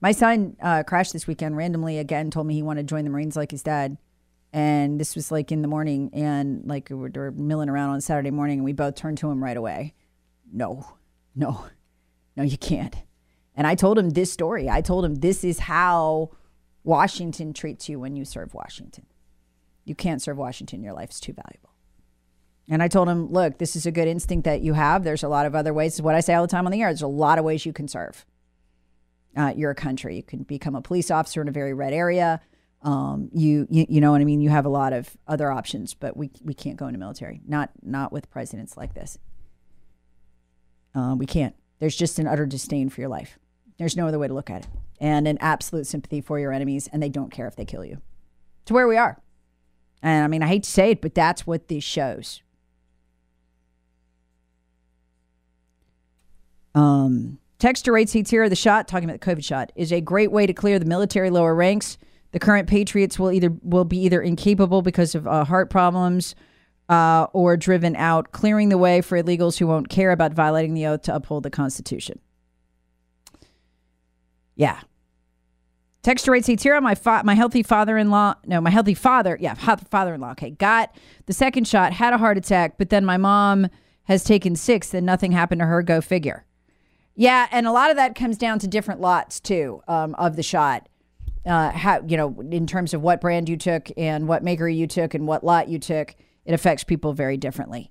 My 0.00 0.12
son 0.12 0.56
uh, 0.62 0.84
crashed 0.84 1.12
this 1.12 1.26
weekend 1.26 1.56
randomly 1.56 1.98
again, 1.98 2.30
told 2.30 2.46
me 2.46 2.54
he 2.54 2.62
wanted 2.62 2.82
to 2.82 2.90
join 2.90 3.04
the 3.04 3.10
Marines 3.10 3.36
like 3.36 3.50
his 3.50 3.62
dad. 3.62 3.98
And 4.52 4.98
this 4.98 5.14
was 5.14 5.30
like 5.30 5.52
in 5.52 5.60
the 5.60 5.68
morning, 5.68 6.08
and 6.14 6.66
like 6.66 6.88
we 6.88 6.96
were, 6.96 7.10
we 7.12 7.20
were 7.20 7.30
milling 7.32 7.68
around 7.68 7.90
on 7.90 8.00
Saturday 8.00 8.30
morning, 8.30 8.58
and 8.58 8.64
we 8.64 8.72
both 8.72 8.94
turned 8.94 9.18
to 9.18 9.30
him 9.30 9.44
right 9.44 9.56
away. 9.56 9.94
No, 10.50 10.86
no, 11.34 11.66
no, 12.34 12.42
you 12.42 12.56
can't. 12.56 12.96
And 13.54 13.66
I 13.66 13.74
told 13.74 13.98
him 13.98 14.10
this 14.10 14.32
story. 14.32 14.70
I 14.70 14.80
told 14.80 15.04
him 15.04 15.16
this 15.16 15.44
is 15.44 15.58
how 15.58 16.30
Washington 16.82 17.52
treats 17.52 17.90
you 17.90 18.00
when 18.00 18.16
you 18.16 18.24
serve 18.24 18.54
Washington. 18.54 19.04
You 19.84 19.94
can't 19.94 20.22
serve 20.22 20.38
Washington, 20.38 20.82
your 20.82 20.94
life's 20.94 21.20
too 21.20 21.34
valuable. 21.34 21.74
And 22.70 22.82
I 22.82 22.88
told 22.88 23.08
him, 23.08 23.30
look, 23.30 23.58
this 23.58 23.76
is 23.76 23.84
a 23.84 23.90
good 23.90 24.08
instinct 24.08 24.44
that 24.44 24.62
you 24.62 24.74
have. 24.74 25.04
There's 25.04 25.22
a 25.22 25.28
lot 25.28 25.44
of 25.44 25.54
other 25.54 25.74
ways. 25.74 25.92
This 25.92 25.96
is 25.96 26.02
what 26.02 26.14
I 26.14 26.20
say 26.20 26.34
all 26.34 26.42
the 26.42 26.48
time 26.48 26.66
on 26.66 26.72
the 26.72 26.80
air. 26.80 26.88
There's 26.88 27.02
a 27.02 27.06
lot 27.06 27.38
of 27.38 27.44
ways 27.44 27.66
you 27.66 27.72
can 27.74 27.88
serve 27.88 28.24
uh, 29.38 29.52
your 29.56 29.72
country. 29.72 30.16
You 30.16 30.22
can 30.22 30.42
become 30.42 30.74
a 30.74 30.82
police 30.82 31.10
officer 31.10 31.40
in 31.40 31.48
a 31.48 31.52
very 31.52 31.72
red 31.72 31.92
area. 31.92 32.40
Um, 32.82 33.30
you, 33.32 33.66
you 33.70 33.86
you 33.88 34.00
know 34.00 34.12
what 34.12 34.20
I 34.20 34.24
mean. 34.24 34.40
You 34.40 34.50
have 34.50 34.66
a 34.66 34.70
lot 34.70 34.92
of 34.92 35.16
other 35.26 35.50
options, 35.50 35.94
but 35.94 36.16
we 36.16 36.30
we 36.42 36.54
can't 36.54 36.76
go 36.76 36.86
into 36.86 36.98
military. 36.98 37.40
Not 37.46 37.70
not 37.82 38.12
with 38.12 38.30
presidents 38.30 38.76
like 38.76 38.94
this. 38.94 39.18
Uh, 40.94 41.14
we 41.16 41.26
can't. 41.26 41.54
There's 41.78 41.96
just 41.96 42.18
an 42.18 42.26
utter 42.26 42.46
disdain 42.46 42.88
for 42.88 43.00
your 43.00 43.10
life. 43.10 43.38
There's 43.78 43.96
no 43.96 44.08
other 44.08 44.18
way 44.18 44.28
to 44.28 44.34
look 44.34 44.50
at 44.50 44.62
it, 44.62 44.68
and 45.00 45.26
an 45.26 45.38
absolute 45.40 45.86
sympathy 45.86 46.20
for 46.20 46.38
your 46.38 46.52
enemies, 46.52 46.88
and 46.92 47.02
they 47.02 47.08
don't 47.08 47.30
care 47.30 47.46
if 47.46 47.56
they 47.56 47.64
kill 47.64 47.84
you. 47.84 48.00
To 48.66 48.74
where 48.74 48.88
we 48.88 48.96
are. 48.96 49.20
And 50.02 50.24
I 50.24 50.28
mean, 50.28 50.42
I 50.42 50.46
hate 50.46 50.64
to 50.64 50.70
say 50.70 50.92
it, 50.92 51.00
but 51.00 51.14
that's 51.14 51.46
what 51.46 51.68
this 51.68 51.82
shows. 51.82 52.42
Um, 56.74 57.38
Texture 57.58 57.92
rates 57.92 58.12
heats 58.12 58.30
here. 58.30 58.48
The 58.48 58.56
shot, 58.56 58.86
talking 58.86 59.08
about 59.08 59.20
the 59.20 59.26
COVID 59.34 59.44
shot, 59.44 59.72
is 59.74 59.92
a 59.92 60.00
great 60.00 60.30
way 60.30 60.46
to 60.46 60.52
clear 60.52 60.78
the 60.78 60.84
military 60.84 61.28
lower 61.28 61.54
ranks. 61.54 61.98
The 62.30 62.38
current 62.38 62.68
patriots 62.68 63.18
will 63.18 63.32
either 63.32 63.52
will 63.62 63.84
be 63.84 63.98
either 63.98 64.20
incapable 64.20 64.82
because 64.82 65.14
of 65.14 65.26
uh, 65.26 65.44
heart 65.44 65.70
problems 65.70 66.34
uh, 66.88 67.26
or 67.32 67.56
driven 67.56 67.96
out, 67.96 68.32
clearing 68.32 68.68
the 68.68 68.78
way 68.78 69.00
for 69.00 69.20
illegals 69.20 69.58
who 69.58 69.66
won't 69.66 69.88
care 69.88 70.12
about 70.12 70.32
violating 70.32 70.74
the 70.74 70.86
oath 70.86 71.02
to 71.02 71.14
uphold 71.14 71.42
the 71.42 71.50
Constitution. 71.50 72.20
Yeah. 74.54 74.80
Texture 76.02 76.30
rates 76.30 76.46
heats 76.46 76.62
here. 76.62 76.80
My 76.80 76.94
fa- 76.94 77.22
my 77.24 77.34
healthy 77.34 77.62
father-in-law, 77.62 78.36
no, 78.46 78.60
my 78.60 78.70
healthy 78.70 78.94
father, 78.94 79.36
yeah, 79.40 79.54
father-in-law. 79.54 80.30
Okay, 80.32 80.50
got 80.50 80.94
the 81.26 81.32
second 81.32 81.66
shot, 81.66 81.92
had 81.92 82.12
a 82.12 82.18
heart 82.18 82.38
attack, 82.38 82.78
but 82.78 82.90
then 82.90 83.04
my 83.04 83.16
mom 83.16 83.66
has 84.04 84.22
taken 84.22 84.54
six, 84.54 84.94
and 84.94 85.04
nothing 85.04 85.32
happened 85.32 85.60
to 85.60 85.66
her. 85.66 85.82
Go 85.82 86.00
figure. 86.00 86.44
Yeah, 87.20 87.48
and 87.50 87.66
a 87.66 87.72
lot 87.72 87.90
of 87.90 87.96
that 87.96 88.14
comes 88.14 88.38
down 88.38 88.60
to 88.60 88.68
different 88.68 89.00
lots 89.00 89.40
too 89.40 89.82
um, 89.88 90.14
of 90.14 90.36
the 90.36 90.42
shot. 90.44 90.88
Uh, 91.44 91.72
how 91.72 92.00
you 92.06 92.16
know, 92.16 92.40
in 92.52 92.64
terms 92.64 92.94
of 92.94 93.02
what 93.02 93.20
brand 93.20 93.48
you 93.48 93.56
took 93.56 93.88
and 93.96 94.28
what 94.28 94.44
maker 94.44 94.68
you 94.68 94.86
took 94.86 95.14
and 95.14 95.26
what 95.26 95.42
lot 95.42 95.68
you 95.68 95.80
took, 95.80 96.14
it 96.44 96.54
affects 96.54 96.84
people 96.84 97.12
very 97.12 97.36
differently. 97.36 97.90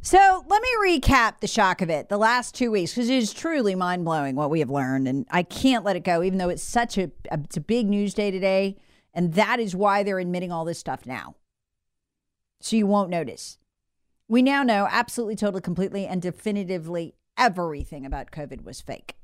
So 0.00 0.44
let 0.46 0.62
me 0.62 0.68
recap 0.82 1.40
the 1.40 1.46
shock 1.46 1.82
of 1.82 1.90
it 1.90 2.08
the 2.08 2.16
last 2.16 2.54
two 2.54 2.70
weeks 2.70 2.92
because 2.92 3.10
it 3.10 3.16
is 3.16 3.32
truly 3.32 3.74
mind 3.74 4.04
blowing 4.04 4.36
what 4.36 4.50
we 4.50 4.60
have 4.60 4.70
learned, 4.70 5.08
and 5.08 5.26
I 5.30 5.42
can't 5.42 5.84
let 5.84 5.96
it 5.96 6.04
go, 6.04 6.22
even 6.22 6.38
though 6.38 6.48
it's 6.48 6.62
such 6.62 6.96
a, 6.96 7.10
a 7.30 7.40
it's 7.44 7.56
a 7.56 7.60
big 7.60 7.88
news 7.88 8.14
day 8.14 8.30
today, 8.30 8.76
and 9.12 9.34
that 9.34 9.60
is 9.60 9.74
why 9.74 10.02
they're 10.02 10.18
admitting 10.18 10.52
all 10.52 10.64
this 10.64 10.78
stuff 10.78 11.04
now. 11.04 11.34
So 12.60 12.76
you 12.76 12.86
won't 12.86 13.10
notice. 13.10 13.58
We 14.28 14.42
now 14.42 14.62
know 14.62 14.86
absolutely, 14.90 15.36
totally, 15.36 15.62
completely, 15.62 16.06
and 16.06 16.22
definitively 16.22 17.14
everything 17.36 18.06
about 18.06 18.30
COVID 18.30 18.64
was 18.64 18.80
fake. 18.80 19.14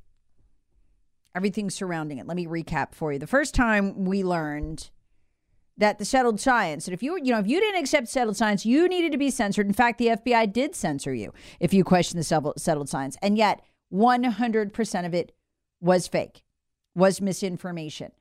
Everything 1.34 1.68
surrounding 1.70 2.18
it. 2.18 2.26
Let 2.26 2.36
me 2.36 2.46
recap 2.46 2.94
for 2.94 3.12
you. 3.12 3.18
The 3.18 3.26
first 3.26 3.54
time 3.54 4.04
we 4.04 4.22
learned 4.22 4.90
that 5.76 5.98
the 5.98 6.04
settled 6.04 6.40
science, 6.40 6.86
and 6.86 6.94
if 6.94 7.02
you 7.02 7.18
you 7.22 7.32
know 7.32 7.40
if 7.40 7.46
you 7.46 7.60
didn't 7.60 7.80
accept 7.80 8.08
settled 8.08 8.36
science, 8.36 8.64
you 8.64 8.88
needed 8.88 9.12
to 9.12 9.18
be 9.18 9.30
censored. 9.30 9.66
In 9.66 9.72
fact, 9.72 9.98
the 9.98 10.08
FBI 10.08 10.52
did 10.52 10.74
censor 10.74 11.14
you 11.14 11.32
if 11.60 11.74
you 11.74 11.84
questioned 11.84 12.22
the 12.22 12.52
settled 12.56 12.88
science, 12.88 13.16
and 13.22 13.36
yet 13.36 13.60
100% 13.92 15.06
of 15.06 15.14
it 15.14 15.32
was 15.80 16.08
fake, 16.08 16.42
was 16.94 17.20
misinformation, 17.20 18.12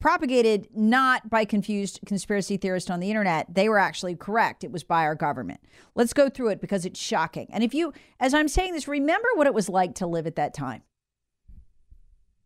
propagated 0.00 0.68
not 0.74 1.30
by 1.30 1.44
confused 1.44 2.00
conspiracy 2.06 2.56
theorists 2.56 2.90
on 2.90 3.00
the 3.00 3.10
internet. 3.10 3.54
They 3.54 3.68
were 3.68 3.78
actually 3.78 4.16
correct. 4.16 4.64
It 4.64 4.72
was 4.72 4.82
by 4.82 5.02
our 5.02 5.14
government. 5.14 5.60
Let's 5.94 6.12
go 6.12 6.28
through 6.28 6.48
it 6.48 6.60
because 6.60 6.84
it's 6.84 7.00
shocking. 7.00 7.48
And 7.52 7.62
if 7.62 7.74
you, 7.74 7.92
as 8.18 8.34
I'm 8.34 8.48
saying 8.48 8.72
this, 8.72 8.88
remember 8.88 9.28
what 9.34 9.46
it 9.46 9.54
was 9.54 9.68
like 9.68 9.94
to 9.96 10.06
live 10.06 10.26
at 10.26 10.36
that 10.36 10.54
time. 10.54 10.82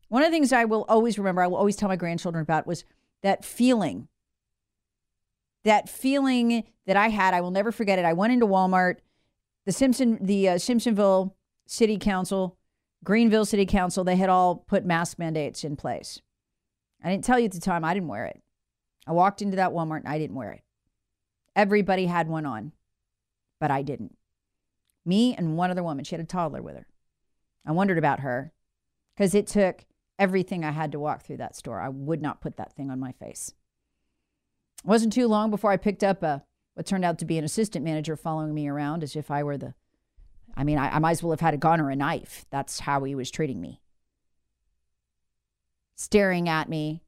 One 0.08 0.22
of 0.22 0.28
the 0.28 0.34
things 0.34 0.52
I 0.52 0.66
will 0.66 0.84
always 0.88 1.18
remember, 1.18 1.42
I 1.42 1.46
will 1.46 1.56
always 1.56 1.76
tell 1.76 1.88
my 1.88 1.96
grandchildren 1.96 2.42
about 2.42 2.66
was 2.66 2.84
that 3.22 3.44
feeling 3.44 4.08
that 5.66 5.88
feeling 5.88 6.64
that 6.86 6.96
I 6.96 7.08
had, 7.08 7.34
I 7.34 7.40
will 7.40 7.50
never 7.50 7.70
forget 7.70 7.98
it. 7.98 8.04
I 8.04 8.12
went 8.12 8.32
into 8.32 8.46
Walmart, 8.46 8.96
the 9.64 9.72
Simpson, 9.72 10.18
the 10.20 10.48
uh, 10.50 10.54
Simpsonville 10.54 11.32
City 11.66 11.98
Council, 11.98 12.56
Greenville 13.04 13.44
City 13.44 13.66
Council, 13.66 14.04
they 14.04 14.16
had 14.16 14.28
all 14.28 14.56
put 14.56 14.84
mask 14.84 15.18
mandates 15.18 15.64
in 15.64 15.76
place. 15.76 16.20
I 17.02 17.10
didn't 17.10 17.24
tell 17.24 17.38
you 17.38 17.46
at 17.46 17.52
the 17.52 17.60
time, 17.60 17.84
I 17.84 17.94
didn't 17.94 18.08
wear 18.08 18.26
it. 18.26 18.40
I 19.06 19.12
walked 19.12 19.42
into 19.42 19.56
that 19.56 19.72
Walmart 19.72 19.98
and 19.98 20.08
I 20.08 20.18
didn't 20.18 20.36
wear 20.36 20.52
it. 20.52 20.62
Everybody 21.54 22.06
had 22.06 22.28
one 22.28 22.46
on, 22.46 22.72
but 23.60 23.70
I 23.70 23.82
didn't. 23.82 24.16
Me 25.04 25.34
and 25.34 25.56
one 25.56 25.70
other 25.70 25.82
woman, 25.82 26.04
she 26.04 26.14
had 26.14 26.24
a 26.24 26.26
toddler 26.28 26.62
with 26.62 26.76
her. 26.76 26.86
I 27.64 27.72
wondered 27.72 27.98
about 27.98 28.20
her 28.20 28.52
because 29.14 29.34
it 29.34 29.46
took 29.46 29.84
everything 30.18 30.64
I 30.64 30.70
had 30.70 30.92
to 30.92 30.98
walk 31.00 31.22
through 31.22 31.38
that 31.38 31.56
store. 31.56 31.80
I 31.80 31.88
would 31.88 32.22
not 32.22 32.40
put 32.40 32.56
that 32.56 32.72
thing 32.72 32.90
on 32.90 33.00
my 33.00 33.12
face. 33.12 33.52
It 34.84 34.88
wasn't 34.88 35.12
too 35.12 35.28
long 35.28 35.50
before 35.50 35.70
I 35.70 35.76
picked 35.76 36.04
up 36.04 36.22
a 36.22 36.44
what 36.74 36.86
turned 36.86 37.04
out 37.04 37.18
to 37.18 37.24
be 37.24 37.38
an 37.38 37.44
assistant 37.44 37.84
manager 37.84 38.16
following 38.16 38.54
me 38.54 38.68
around 38.68 39.02
as 39.02 39.16
if 39.16 39.30
I 39.30 39.42
were 39.42 39.56
the. 39.56 39.74
I 40.56 40.64
mean, 40.64 40.78
I, 40.78 40.90
I 40.90 40.98
might 40.98 41.12
as 41.12 41.22
well 41.22 41.32
have 41.32 41.40
had 41.40 41.54
a 41.54 41.58
gun 41.58 41.80
or 41.80 41.90
a 41.90 41.96
knife. 41.96 42.44
That's 42.50 42.80
how 42.80 43.02
he 43.04 43.14
was 43.14 43.30
treating 43.30 43.60
me. 43.60 43.80
Staring 45.94 46.48
at 46.48 46.68
me, 46.68 47.02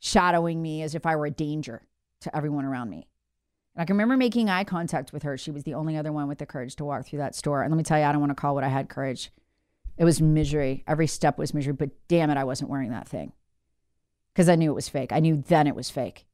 shadowing 0.00 0.60
me 0.60 0.82
as 0.82 0.94
if 0.96 1.06
I 1.06 1.14
were 1.14 1.26
a 1.26 1.30
danger 1.30 1.82
to 2.22 2.36
everyone 2.36 2.64
around 2.64 2.90
me. 2.90 3.06
And 3.74 3.82
I 3.82 3.84
can 3.84 3.94
remember 3.94 4.16
making 4.16 4.50
eye 4.50 4.64
contact 4.64 5.12
with 5.12 5.22
her. 5.22 5.38
She 5.38 5.52
was 5.52 5.62
the 5.62 5.74
only 5.74 5.96
other 5.96 6.12
one 6.12 6.26
with 6.26 6.38
the 6.38 6.46
courage 6.46 6.74
to 6.76 6.84
walk 6.84 7.06
through 7.06 7.20
that 7.20 7.36
store. 7.36 7.62
And 7.62 7.70
let 7.70 7.76
me 7.76 7.84
tell 7.84 7.98
you, 7.98 8.04
I 8.04 8.10
don't 8.10 8.20
want 8.20 8.30
to 8.30 8.40
call 8.40 8.56
what 8.56 8.64
I 8.64 8.68
had 8.68 8.88
courage. 8.88 9.30
It 9.96 10.04
was 10.04 10.20
misery. 10.20 10.82
Every 10.86 11.06
step 11.06 11.38
was 11.38 11.54
misery, 11.54 11.72
but 11.72 11.90
damn 12.08 12.30
it, 12.30 12.36
I 12.36 12.44
wasn't 12.44 12.70
wearing 12.70 12.90
that 12.90 13.08
thing 13.08 13.32
because 14.32 14.48
I 14.48 14.54
knew 14.54 14.70
it 14.70 14.74
was 14.74 14.88
fake. 14.88 15.12
I 15.12 15.20
knew 15.20 15.42
then 15.46 15.66
it 15.66 15.74
was 15.74 15.90
fake. 15.90 16.26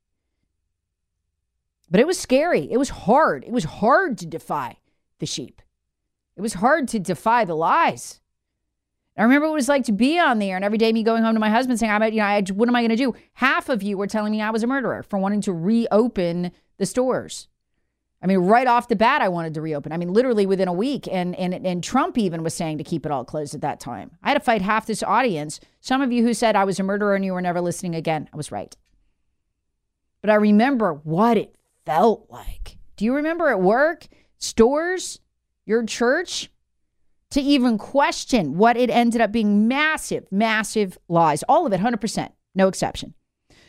But 1.91 2.01
it 2.01 2.07
was 2.07 2.19
scary. 2.19 2.71
It 2.71 2.79
was 2.79 2.89
hard. 2.91 3.45
It 3.45 3.53
was 3.53 3.65
hard 3.65 4.19
to 4.19 4.27
defy 4.27 4.79
the 5.19 5.27
sheep. 5.27 5.63
It 6.37 6.41
was 6.41 6.55
hard 6.55 6.89
to 6.89 6.99
defy 6.99 7.45
the 7.45 7.55
lies. 7.55 8.21
I 9.17 9.23
remember 9.23 9.47
what 9.47 9.53
it 9.53 9.57
was 9.57 9.69
like 9.69 9.85
to 9.85 9.93
be 9.93 10.19
on 10.19 10.41
the 10.41 10.51
air, 10.51 10.57
and 10.57 10.65
every 10.65 10.79
day 10.79 10.93
me 10.93 11.05
going 11.05 11.23
home 11.23 11.35
to 11.35 11.41
my 11.41 11.51
husband 11.51 11.79
saying, 11.79 11.93
"I'm, 11.93 12.03
you 12.03 12.19
know, 12.19 12.25
I, 12.25 12.43
what 12.53 12.69
am 12.69 12.75
I 12.75 12.81
going 12.81 12.91
to 12.91 12.97
do?" 12.97 13.15
Half 13.35 13.69
of 13.69 13.83
you 13.83 13.97
were 13.97 14.09
telling 14.09 14.33
me 14.33 14.43
I 14.43 14.51
was 14.51 14.65
a 14.65 14.67
murderer 14.67 15.05
for 15.05 15.19
wanting 15.19 15.41
to 15.43 15.53
reopen 15.53 16.51
the 16.79 16.87
stores. 16.87 17.47
I 18.21 18.27
mean, 18.27 18.39
right 18.39 18.67
off 18.67 18.89
the 18.89 18.97
bat, 18.97 19.21
I 19.21 19.29
wanted 19.29 19.55
to 19.55 19.61
reopen. 19.61 19.93
I 19.93 19.99
mean, 19.99 20.13
literally 20.13 20.47
within 20.47 20.67
a 20.67 20.73
week, 20.73 21.07
and 21.07 21.37
and 21.37 21.55
and 21.55 21.85
Trump 21.85 22.19
even 22.19 22.43
was 22.43 22.55
saying 22.55 22.79
to 22.79 22.85
keep 22.85 23.07
it 23.07 23.13
all 23.13 23.25
closed 23.25 23.55
at 23.55 23.61
that 23.61 23.79
time. 23.79 24.11
I 24.23 24.31
had 24.31 24.35
to 24.35 24.41
fight 24.41 24.63
half 24.63 24.87
this 24.87 25.03
audience. 25.05 25.61
Some 25.81 26.03
of 26.03 26.11
you 26.11 26.25
who 26.25 26.35
said 26.35 26.57
I 26.57 26.65
was 26.65 26.81
a 26.81 26.83
murderer 26.83 27.15
and 27.15 27.25
you 27.25 27.35
were 27.35 27.43
never 27.43 27.61
listening 27.61 27.95
again, 27.95 28.29
I 28.33 28.37
was 28.37 28.51
right. 28.51 28.75
But 30.23 30.31
I 30.31 30.35
remember 30.37 30.95
what 30.95 31.37
it 31.37 31.55
felt 31.85 32.27
like. 32.31 32.77
Do 32.97 33.05
you 33.05 33.15
remember 33.15 33.49
at 33.49 33.61
work, 33.61 34.07
stores, 34.39 35.21
your 35.67 35.85
church? 35.85 36.51
To 37.31 37.41
even 37.41 37.79
question 37.79 38.59
what 38.59 38.77
it 38.77 38.91
ended 38.91 39.21
up 39.21 39.33
being 39.33 39.67
massive, 39.67 40.31
massive 40.31 40.97
lies. 41.09 41.43
All 41.49 41.67
of 41.67 41.73
it, 41.73 41.81
100%, 41.81 42.31
no 42.55 42.69
exception. 42.69 43.15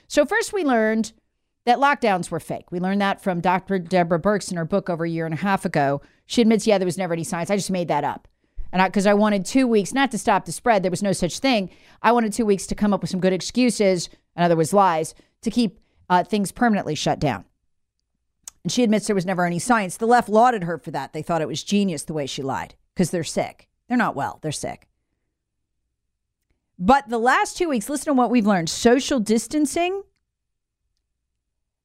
So, 0.07 0.23
first 0.23 0.53
we 0.53 0.63
learned 0.63 1.13
that 1.65 1.79
lockdowns 1.79 2.29
were 2.29 2.39
fake. 2.39 2.71
We 2.71 2.79
learned 2.79 3.01
that 3.01 3.21
from 3.21 3.41
Dr. 3.41 3.79
Deborah 3.79 4.21
Birx 4.21 4.51
in 4.51 4.57
her 4.57 4.65
book 4.65 4.89
over 4.89 5.03
a 5.03 5.09
year 5.09 5.25
and 5.25 5.33
a 5.33 5.37
half 5.37 5.65
ago. 5.65 6.01
She 6.27 6.41
admits, 6.41 6.67
yeah, 6.67 6.77
there 6.77 6.85
was 6.85 6.97
never 6.97 7.13
any 7.13 7.23
science. 7.23 7.49
I 7.49 7.55
just 7.55 7.71
made 7.71 7.87
that 7.87 8.03
up. 8.03 8.27
And 8.71 8.83
because 8.85 9.07
I, 9.07 9.11
I, 9.11 9.15
wanted 9.15 9.45
two 9.45 9.67
weeks, 9.67 9.93
not 9.93 10.11
to 10.11 10.17
stop 10.17 10.45
the 10.45 10.51
spread, 10.51 10.83
there 10.83 10.91
was 10.91 11.01
no 11.01 11.11
such 11.11 11.39
thing. 11.39 11.69
I 12.01 12.11
wanted 12.11 12.33
two 12.33 12.45
weeks 12.45 12.67
to 12.67 12.75
come 12.75 12.93
up 12.93 13.01
with 13.01 13.09
some 13.09 13.19
good 13.19 13.33
excuses, 13.33 14.09
in 14.35 14.43
other 14.43 14.55
words, 14.55 14.73
lies, 14.73 15.15
to 15.41 15.49
keep 15.49 15.79
uh, 16.09 16.23
things 16.23 16.51
permanently 16.51 16.93
shut 16.93 17.19
down. 17.19 17.45
And 18.65 18.71
she 18.71 18.81
admits 18.81 19.05
there 19.05 19.15
was 19.15 19.27
never 19.27 19.45
any 19.45 19.59
science. 19.59 19.95
The 19.95 20.07
left 20.07 20.27
lauded 20.27 20.63
her 20.63 20.79
for 20.79 20.89
that. 20.89 21.13
They 21.13 21.21
thought 21.21 21.43
it 21.43 21.47
was 21.47 21.63
genius 21.63 22.03
the 22.03 22.15
way 22.15 22.25
she 22.25 22.41
lied 22.41 22.73
because 22.95 23.11
they're 23.11 23.23
sick. 23.23 23.69
They're 23.87 23.95
not 23.95 24.15
well, 24.15 24.39
they're 24.41 24.51
sick. 24.51 24.87
But 26.79 27.07
the 27.07 27.19
last 27.19 27.57
two 27.57 27.69
weeks, 27.69 27.89
listen 27.89 28.07
to 28.07 28.13
what 28.13 28.31
we've 28.31 28.47
learned 28.47 28.71
social 28.71 29.19
distancing. 29.19 30.01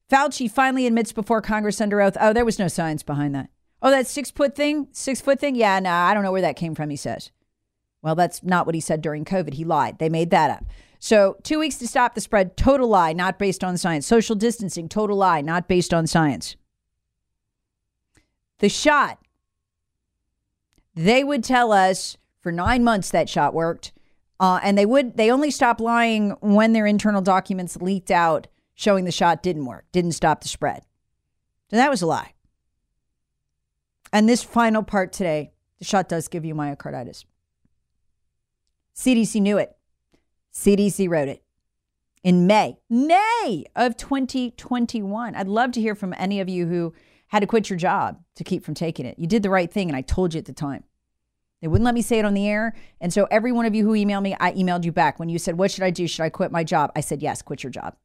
Fauci 0.09 0.49
finally 0.49 0.87
admits 0.87 1.13
before 1.13 1.39
Congress 1.39 1.79
under 1.79 2.01
oath, 2.01 2.17
oh, 2.19 2.33
there 2.33 2.45
was 2.45 2.57
no 2.57 2.67
science 2.67 3.03
behind 3.03 3.35
that. 3.35 3.51
Oh, 3.83 3.91
that 3.91 4.07
six 4.07 4.31
foot 4.31 4.55
thing, 4.55 4.87
six 4.91 5.21
foot 5.21 5.39
thing? 5.39 5.53
Yeah, 5.53 5.77
no, 5.81 5.91
nah, 5.91 6.07
I 6.07 6.15
don't 6.15 6.23
know 6.23 6.31
where 6.31 6.41
that 6.41 6.55
came 6.55 6.73
from, 6.73 6.89
he 6.89 6.95
says. 6.95 7.29
Well, 8.01 8.15
that's 8.15 8.41
not 8.41 8.65
what 8.65 8.73
he 8.73 8.81
said 8.81 9.03
during 9.03 9.23
COVID. 9.23 9.53
He 9.53 9.65
lied. 9.65 9.99
They 9.99 10.09
made 10.09 10.31
that 10.31 10.49
up. 10.49 10.65
So, 10.97 11.37
two 11.43 11.59
weeks 11.59 11.75
to 11.75 11.87
stop 11.87 12.15
the 12.15 12.21
spread, 12.21 12.57
total 12.57 12.87
lie, 12.87 13.13
not 13.13 13.37
based 13.37 13.63
on 13.63 13.77
science. 13.77 14.07
Social 14.07 14.35
distancing, 14.35 14.89
total 14.89 15.17
lie, 15.17 15.41
not 15.41 15.67
based 15.67 15.93
on 15.93 16.07
science. 16.07 16.55
The 18.61 18.69
shot. 18.69 19.19
They 20.95 21.23
would 21.23 21.43
tell 21.43 21.71
us 21.71 22.17
for 22.39 22.51
nine 22.51 22.83
months 22.83 23.09
that 23.09 23.27
shot 23.27 23.53
worked. 23.53 23.91
Uh, 24.39 24.59
and 24.63 24.77
they 24.77 24.85
would 24.85 25.17
they 25.17 25.31
only 25.31 25.51
stopped 25.51 25.79
lying 25.79 26.31
when 26.41 26.73
their 26.73 26.85
internal 26.85 27.21
documents 27.21 27.77
leaked 27.77 28.09
out 28.09 28.47
showing 28.73 29.05
the 29.05 29.11
shot 29.11 29.43
didn't 29.43 29.65
work, 29.65 29.85
didn't 29.91 30.13
stop 30.13 30.41
the 30.41 30.47
spread. 30.47 30.83
So 31.69 31.75
that 31.75 31.89
was 31.89 32.01
a 32.01 32.07
lie. 32.07 32.33
And 34.13 34.27
this 34.27 34.43
final 34.43 34.83
part 34.83 35.13
today, 35.13 35.51
the 35.79 35.85
shot 35.85 36.09
does 36.09 36.27
give 36.27 36.43
you 36.43 36.55
myocarditis. 36.55 37.25
CDC 38.95 39.41
knew 39.41 39.57
it. 39.57 39.75
CDC 40.53 41.09
wrote 41.09 41.27
it 41.27 41.43
in 42.23 42.45
May, 42.45 42.77
May 42.89 43.65
of 43.75 43.97
2021. 43.97 45.35
I'd 45.35 45.47
love 45.47 45.71
to 45.71 45.81
hear 45.81 45.95
from 45.95 46.13
any 46.17 46.39
of 46.39 46.49
you 46.49 46.67
who 46.67 46.93
had 47.31 47.39
to 47.39 47.47
quit 47.47 47.69
your 47.69 47.77
job 47.77 48.21
to 48.35 48.43
keep 48.43 48.63
from 48.63 48.73
taking 48.73 49.05
it. 49.05 49.17
You 49.17 49.25
did 49.25 49.41
the 49.41 49.49
right 49.49 49.71
thing, 49.71 49.89
and 49.89 49.95
I 49.95 50.01
told 50.01 50.33
you 50.33 50.39
at 50.39 50.45
the 50.45 50.53
time. 50.53 50.83
They 51.61 51.67
wouldn't 51.67 51.85
let 51.85 51.93
me 51.93 52.01
say 52.01 52.19
it 52.19 52.25
on 52.25 52.33
the 52.33 52.47
air. 52.47 52.75
And 52.99 53.13
so, 53.13 53.25
every 53.31 53.51
one 53.51 53.65
of 53.65 53.73
you 53.73 53.85
who 53.85 53.93
emailed 53.93 54.23
me, 54.23 54.35
I 54.39 54.51
emailed 54.51 54.83
you 54.83 54.91
back. 54.91 55.17
When 55.17 55.29
you 55.29 55.39
said, 55.39 55.57
What 55.57 55.71
should 55.71 55.83
I 55.83 55.91
do? 55.91 56.07
Should 56.07 56.23
I 56.23 56.29
quit 56.29 56.51
my 56.51 56.63
job? 56.63 56.91
I 56.95 56.99
said, 57.01 57.21
Yes, 57.21 57.41
quit 57.41 57.63
your 57.63 57.71
job. 57.71 57.95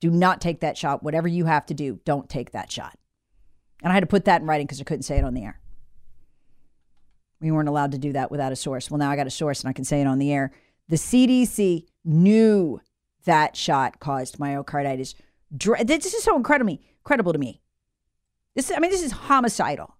Do 0.00 0.10
not 0.10 0.40
take 0.40 0.60
that 0.60 0.76
shot. 0.78 1.02
Whatever 1.02 1.26
you 1.26 1.46
have 1.46 1.66
to 1.66 1.74
do, 1.74 2.00
don't 2.04 2.28
take 2.28 2.52
that 2.52 2.70
shot. 2.70 2.96
And 3.82 3.90
I 3.90 3.94
had 3.94 4.00
to 4.00 4.06
put 4.06 4.26
that 4.26 4.42
in 4.42 4.46
writing 4.46 4.66
because 4.66 4.80
I 4.80 4.84
couldn't 4.84 5.02
say 5.02 5.18
it 5.18 5.24
on 5.24 5.34
the 5.34 5.42
air. 5.42 5.58
We 7.40 7.50
weren't 7.50 7.68
allowed 7.68 7.92
to 7.92 7.98
do 7.98 8.12
that 8.12 8.30
without 8.30 8.52
a 8.52 8.56
source. 8.56 8.90
Well, 8.90 8.98
now 8.98 9.10
I 9.10 9.16
got 9.16 9.26
a 9.26 9.30
source 9.30 9.60
and 9.60 9.68
I 9.68 9.72
can 9.72 9.84
say 9.84 10.00
it 10.00 10.06
on 10.06 10.18
the 10.18 10.32
air. 10.32 10.52
The 10.88 10.96
CDC 10.96 11.86
knew 12.04 12.80
that 13.24 13.56
shot 13.56 13.98
caused 13.98 14.38
myocarditis. 14.38 15.14
This 15.50 16.14
is 16.14 16.22
so 16.22 16.36
incredible, 16.36 16.78
incredible 17.00 17.32
to 17.32 17.38
me. 17.38 17.60
This, 18.56 18.72
I 18.74 18.80
mean, 18.80 18.90
this 18.90 19.02
is 19.02 19.12
homicidal. 19.12 19.94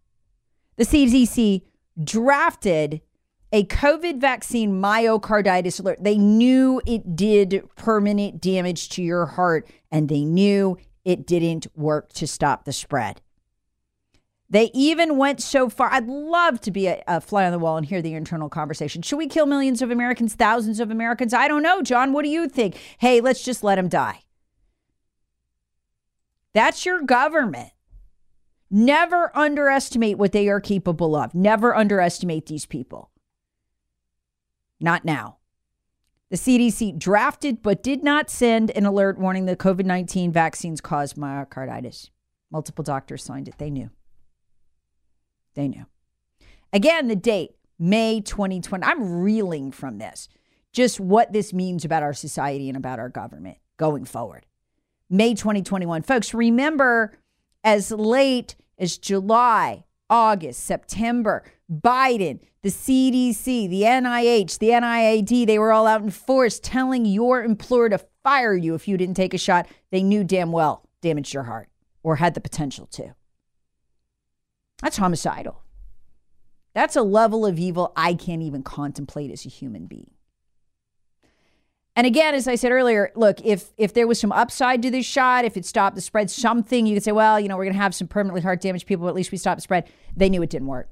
The 0.77 0.85
CDC 0.85 1.63
drafted 2.03 3.03
a 3.53 3.65
COVID 3.65 4.19
vaccine 4.19 4.81
myocarditis 4.83 5.79
alert. 5.79 6.03
They 6.03 6.19
knew 6.19 6.81
it 6.87 7.15
did 7.15 7.63
permanent 7.77 8.41
damage 8.41 8.89
to 8.91 9.03
your 9.03 9.27
heart, 9.27 9.69
and 9.93 10.09
they 10.09 10.25
knew 10.25 10.79
it 11.05 11.27
didn't 11.27 11.67
work 11.77 12.13
to 12.15 12.27
stop 12.27 12.65
the 12.65 12.73
spread. 12.73 13.21
They 14.49 14.71
even 14.73 15.19
went 15.19 15.43
so 15.43 15.69
far. 15.69 15.93
I'd 15.93 16.07
love 16.07 16.61
to 16.63 16.71
be 16.71 16.87
a, 16.87 17.03
a, 17.07 17.21
fly 17.21 17.45
on 17.45 17.53
the 17.53 17.59
wall 17.59 17.77
and 17.77 17.85
hear 17.85 18.01
the 18.01 18.15
internal 18.15 18.49
conversation. 18.49 19.03
Should 19.03 19.17
we 19.17 19.27
kill 19.27 19.47
millions 19.47 19.83
of 19.83 19.91
Americans, 19.91 20.35
thousands 20.35 20.81
of 20.81 20.91
Americans? 20.91 21.35
I 21.35 21.49
don't 21.49 21.63
know, 21.63 21.83
John. 21.83 22.13
What 22.13 22.25
do 22.25 22.29
you 22.31 22.49
think? 22.49 22.77
Hey, 22.99 23.21
let's 23.21 23.45
just 23.45 23.65
let 23.65 23.75
them 23.75 23.89
die. 23.89 24.23
That's 26.55 26.87
your 26.87 27.03
government. 27.03 27.71
Never 28.71 29.37
underestimate 29.37 30.19
what 30.19 30.33
they 30.33 30.49
are 30.49 30.61
capable 30.61 31.15
of. 31.15 31.35
Never 31.35 31.77
underestimate 31.77 32.47
these 32.47 32.67
people. 32.67 33.11
Not 34.81 35.05
now. 35.05 35.39
The 36.31 36.37
CDC 36.37 36.99
drafted 36.99 37.63
but 37.63 37.83
did 37.83 38.03
not 38.03 38.29
send 38.29 38.71
an 38.73 38.85
alert 38.85 39.19
warning 39.19 39.47
that 39.47 39.59
COVID 39.59 39.85
19 39.85 40.33
vaccines 40.33 40.81
cause 40.81 41.15
myocarditis. 41.15 42.11
Multiple 42.51 42.83
doctors 42.83 43.23
signed 43.23 43.49
it. 43.49 43.59
They 43.59 43.71
knew. 43.71 43.91
They 45.55 45.69
knew. 45.69 45.87
Again, 46.73 47.09
the 47.09 47.17
date, 47.17 47.53
May 47.79 48.21
2020. 48.21 48.85
I'm 48.85 49.21
reeling 49.21 49.71
from 49.71 49.99
this. 49.99 50.29
Just 50.73 51.01
what 51.01 51.33
this 51.33 51.53
means 51.53 51.85
about 51.85 52.03
our 52.03 52.13
society 52.13 52.69
and 52.69 52.77
about 52.77 52.99
our 52.99 53.09
government 53.09 53.59
going 53.77 54.05
forward. 54.05 54.47
May 55.09 55.35
2021. 55.35 56.03
Folks, 56.03 56.35
remember 56.35 57.17
as 57.65 57.91
late 57.91 58.57
as 58.79 58.99
July, 58.99 59.85
August, 60.09 60.65
September, 60.65 61.45
Biden, 61.71 62.41
the 62.63 62.69
CDC, 62.69 63.69
the 63.69 63.83
NIH, 63.83 64.59
the 64.59 64.71
NIAID, 64.71 65.47
they 65.47 65.59
were 65.59 65.73
all 65.73 65.87
out 65.87 66.03
in 66.03 66.11
force 66.11 66.61
telling 66.61 67.05
your 67.05 67.43
employer 67.43 67.89
to 67.89 67.99
fire 68.23 68.55
you 68.57 68.75
if 68.75 68.89
you 68.89 68.97
didn't 68.97 69.17
take 69.17 69.35
a 69.35 69.39
shot 69.39 69.69
they 69.91 70.03
knew 70.03 70.25
damn 70.25 70.51
well 70.51 70.89
damaged 71.01 71.33
your 71.33 71.45
heart 71.45 71.69
or 72.03 72.17
had 72.17 72.35
the 72.35 72.41
potential 72.41 72.87
to. 72.87 73.15
That's 74.83 74.97
homicidal. 74.97 75.63
That's 76.75 76.97
a 76.97 77.03
level 77.03 77.47
of 77.47 77.59
evil 77.59 77.93
I 77.97 78.15
can't 78.15 78.43
even 78.43 78.63
contemplate 78.63 79.31
as 79.31 79.47
a 79.47 79.49
human 79.49 79.87
being. 79.87 80.11
And 81.97 82.07
again, 82.07 82.35
as 82.35 82.47
I 82.47 82.57
said 82.57 82.73
earlier, 82.73 83.11
look, 83.17 83.41
if 83.43 83.73
if 83.79 83.95
there 83.95 84.07
was 84.07 84.21
some 84.21 84.31
upside 84.31 84.83
to 84.83 84.91
this 84.91 85.07
shot, 85.07 85.47
if 85.47 85.57
it 85.57 85.65
stopped 85.65 85.97
the 85.97 86.03
spread, 86.03 86.31
something 86.31 86.87
you 86.87 86.95
could 86.95 87.03
say, 87.03 87.13
well, 87.13 87.41
you 87.41 87.49
know, 87.49 87.57
we're 87.57 87.65
going 87.65 87.75
to 87.75 87.81
have 87.81 87.95
some 87.95 88.07
permanently 88.07 88.43
heart 88.43 88.61
damage 88.61 88.85
people, 88.85 89.05
but 89.05 89.09
at 89.09 89.15
least 89.15 89.33
we 89.33 89.39
stopped 89.39 89.57
the 89.57 89.63
spread. 89.63 89.91
They 90.15 90.29
knew 90.29 90.43
it 90.43 90.51
didn't 90.51 90.69
work. 90.69 90.91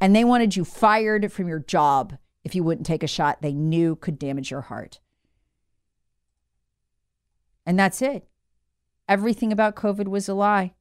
And 0.00 0.16
they 0.16 0.24
wanted 0.24 0.56
you 0.56 0.64
fired 0.64 1.30
from 1.30 1.48
your 1.48 1.58
job 1.58 2.16
if 2.44 2.54
you 2.54 2.64
wouldn't 2.64 2.86
take 2.86 3.02
a 3.02 3.06
shot 3.06 3.42
they 3.42 3.52
knew 3.52 3.94
could 3.94 4.18
damage 4.18 4.50
your 4.50 4.62
heart. 4.62 5.00
And 7.66 7.78
that's 7.78 8.00
it. 8.00 8.26
Everything 9.08 9.52
about 9.52 9.76
COVID 9.76 10.08
was 10.08 10.28
a 10.28 10.34
lie. 10.34 10.74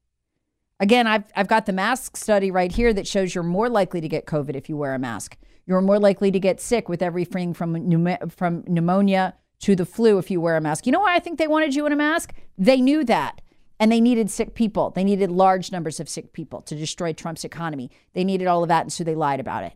Again, 0.79 1.07
I've, 1.07 1.23
I've 1.35 1.47
got 1.47 1.65
the 1.65 1.73
mask 1.73 2.15
study 2.15 2.51
right 2.51 2.71
here 2.71 2.93
that 2.93 3.07
shows 3.07 3.33
you're 3.33 3.43
more 3.43 3.69
likely 3.69 4.01
to 4.01 4.07
get 4.07 4.25
COVID 4.25 4.55
if 4.55 4.69
you 4.69 4.77
wear 4.77 4.93
a 4.93 4.99
mask. 4.99 5.37
You're 5.65 5.81
more 5.81 5.99
likely 5.99 6.31
to 6.31 6.39
get 6.39 6.61
sick 6.61 6.87
with 6.87 7.01
everything 7.01 7.53
from, 7.53 7.87
from 8.29 8.63
pneumonia 8.67 9.35
to 9.59 9.75
the 9.75 9.85
flu 9.85 10.17
if 10.17 10.29
you 10.29 10.39
wear 10.39 10.57
a 10.57 10.61
mask. 10.61 10.85
You 10.85 10.91
know 10.91 10.99
why 10.99 11.15
I 11.15 11.19
think 11.19 11.39
they 11.39 11.47
wanted 11.47 11.75
you 11.75 11.85
in 11.85 11.91
a 11.91 11.95
mask? 11.95 12.33
They 12.57 12.81
knew 12.81 13.03
that. 13.05 13.41
And 13.79 13.91
they 13.91 13.99
needed 13.99 14.29
sick 14.29 14.55
people. 14.55 14.91
They 14.91 15.03
needed 15.03 15.31
large 15.31 15.71
numbers 15.71 15.99
of 15.99 16.07
sick 16.07 16.33
people 16.33 16.61
to 16.61 16.75
destroy 16.75 17.11
Trump's 17.11 17.43
economy. 17.43 17.91
They 18.13 18.23
needed 18.23 18.47
all 18.47 18.63
of 18.63 18.69
that. 18.69 18.83
And 18.83 18.93
so 18.93 19.03
they 19.03 19.15
lied 19.15 19.39
about 19.39 19.63
it. 19.63 19.73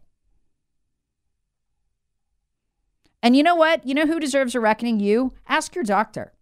And 3.22 3.36
you 3.36 3.44
know 3.44 3.56
what? 3.56 3.86
You 3.86 3.94
know 3.94 4.08
who 4.08 4.20
deserves 4.20 4.56
a 4.56 4.60
reckoning? 4.60 5.00
You. 5.00 5.34
Ask 5.48 5.76
your 5.76 5.84
doctor. 5.84 6.34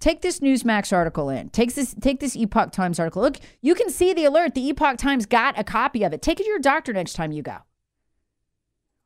Take 0.00 0.22
this 0.22 0.40
Newsmax 0.40 0.92
article 0.92 1.28
in. 1.28 1.50
Take 1.50 1.74
this 1.74 1.94
take 2.00 2.20
this 2.20 2.34
Epoch 2.34 2.72
Times 2.72 2.98
article. 2.98 3.22
Look, 3.22 3.36
you 3.60 3.74
can 3.74 3.90
see 3.90 4.14
the 4.14 4.24
alert. 4.24 4.54
The 4.54 4.66
Epoch 4.68 4.96
Times 4.96 5.26
got 5.26 5.58
a 5.58 5.62
copy 5.62 6.02
of 6.02 6.12
it. 6.12 6.22
Take 6.22 6.40
it 6.40 6.44
to 6.44 6.48
your 6.48 6.58
doctor 6.58 6.92
next 6.92 7.12
time 7.12 7.32
you 7.32 7.42
go. 7.42 7.58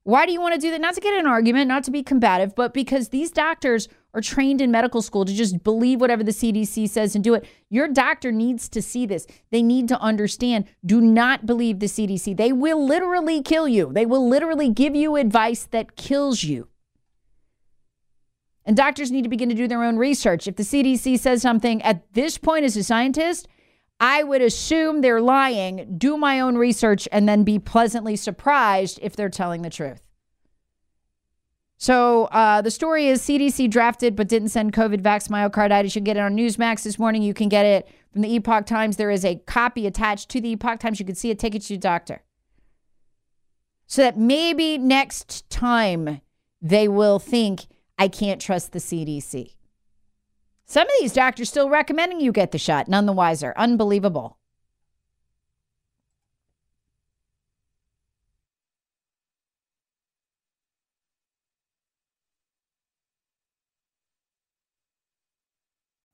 Why 0.05 0.27
do 0.27 0.33
you 0.33 0.41
want 0.41 0.55
to 0.55 0.61
do 0.61 0.71
that? 0.71 0.83
Not 0.83 0.95
to 0.95 1.01
get 1.01 1.19
an 1.19 1.27
argument, 1.27 1.69
not 1.69 1.83
to 1.85 1.91
be 1.91 2.03
combative, 2.03 2.55
but 2.55 2.75
because 2.75 3.09
these 3.09 3.31
doctors 3.31 3.89
are 4.13 4.21
trained 4.21 4.61
in 4.61 4.71
medical 4.71 5.01
school 5.01 5.25
to 5.25 5.33
just 5.33 5.65
believe 5.65 6.01
whatever 6.01 6.23
the 6.23 6.31
CDC 6.31 6.89
says 6.91 7.15
and 7.15 7.25
do 7.25 7.33
it. 7.33 7.47
Your 7.71 7.89
doctor 7.89 8.31
needs 8.31 8.69
to 8.69 8.83
see 8.83 9.07
this. 9.07 9.27
They 9.51 9.63
need 9.63 9.89
to 9.89 9.99
understand. 10.01 10.67
Do 10.85 11.01
not 11.01 11.47
believe 11.47 11.81
the 11.81 11.87
CDC. 11.87 12.37
They 12.37 12.53
will 12.53 12.87
literally 12.87 13.43
kill 13.43 13.67
you. 13.67 13.91
They 13.93 14.05
will 14.05 14.29
literally 14.29 14.69
give 14.69 14.95
you 14.95 15.17
advice 15.17 15.65
that 15.71 15.97
kills 15.97 16.45
you. 16.45 16.69
And 18.67 18.77
doctors 18.77 19.11
need 19.11 19.23
to 19.23 19.29
begin 19.29 19.49
to 19.49 19.55
do 19.55 19.69
their 19.69 19.83
own 19.83 19.97
research. 19.97 20.47
If 20.47 20.57
the 20.57 20.63
CDC 20.63 21.19
says 21.19 21.43
something 21.43 21.83
at 21.83 22.13
this 22.13 22.39
point 22.39 22.65
as 22.65 22.77
a 22.77 22.85
scientist, 22.85 23.49
I 24.01 24.23
would 24.23 24.43
assume 24.43 25.01
they're 25.01 25.21
lying, 25.21 25.97
do 25.97 26.17
my 26.17 26.41
own 26.41 26.57
research, 26.57 27.09
and 27.13 27.29
then 27.29 27.45
be 27.45 27.59
pleasantly 27.59 28.17
surprised 28.17 28.99
if 29.03 29.17
they're 29.17 29.29
telling 29.29 29.63
the 29.63 29.71
truth. 29.71 30.03
So 31.77 32.25
uh, 32.27 32.63
the 32.63 32.71
story 32.71 33.09
is 33.09 33.23
CDC 33.23 33.71
drafted 33.71 34.17
but 34.17 34.29
didn't 34.29 34.49
send 34.49 34.73
COVID 34.73 35.03
vax 35.03 35.29
myocarditis. 35.29 35.95
You 35.95 36.01
can 36.01 36.05
get 36.05 36.17
it 36.17 36.21
on 36.21 36.37
Newsmax 36.37 36.83
this 36.83 36.99
morning. 36.99 37.23
You 37.23 37.35
can 37.35 37.49
get 37.49 37.67
it 37.67 37.89
from 38.13 38.23
the 38.23 38.35
Epoch 38.35 38.67
Times. 38.67 38.97
There 38.97 39.11
is 39.11 39.25
a 39.25 39.37
copy 39.47 39.87
attached 39.87 40.29
to 40.31 40.41
the 40.41 40.53
Epoch 40.53 40.81
Times. 40.81 40.99
You 40.99 41.07
can 41.07 41.15
see 41.15 41.31
it. 41.31 41.39
Take 41.39 41.55
it 41.55 41.63
to 41.63 41.75
your 41.75 41.81
doctor. 41.81 42.23
So 43.87 44.03
that 44.03 44.19
maybe 44.19 44.79
next 44.79 45.49
time 45.51 46.21
they 46.63 46.89
will 46.89 47.19
think, 47.19 47.67
I 47.99 48.09
can't 48.09 48.41
trust 48.41 48.73
the 48.73 48.79
CDC. 48.79 49.55
Some 50.67 50.87
of 50.87 50.93
these 50.99 51.13
doctors 51.13 51.49
still 51.49 51.69
recommending 51.69 52.21
you 52.21 52.33
get 52.33 52.53
the 52.53 52.59
shot, 52.59 52.89
none 52.89 53.07
the 53.07 53.13
wiser. 53.13 53.53
Unbelievable. 53.57 54.39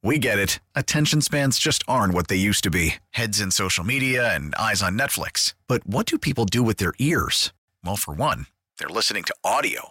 We 0.03 0.19
get 0.19 0.39
it. 0.39 0.61
Attention 0.75 1.21
spans 1.21 1.59
just 1.59 1.85
aren't 1.87 2.15
what 2.15 2.29
they 2.29 2.37
used 2.37 2.65
to 2.65 2.71
be 2.71 2.95
heads 3.11 3.39
in 3.41 3.51
social 3.51 3.85
media 3.85 4.35
and 4.35 4.55
eyes 4.55 4.83
on 4.83 4.99
Netflix. 4.99 5.55
But 5.69 5.87
what 5.87 6.07
do 6.07 6.19
people 6.19 6.47
do 6.47 6.63
with 6.63 6.79
their 6.79 6.95
ears? 6.99 7.53
Well, 7.85 7.97
for 7.97 8.15
one, 8.15 8.47
they're 8.79 8.89
listening 8.89 9.25
to 9.25 9.35
audio. 9.45 9.91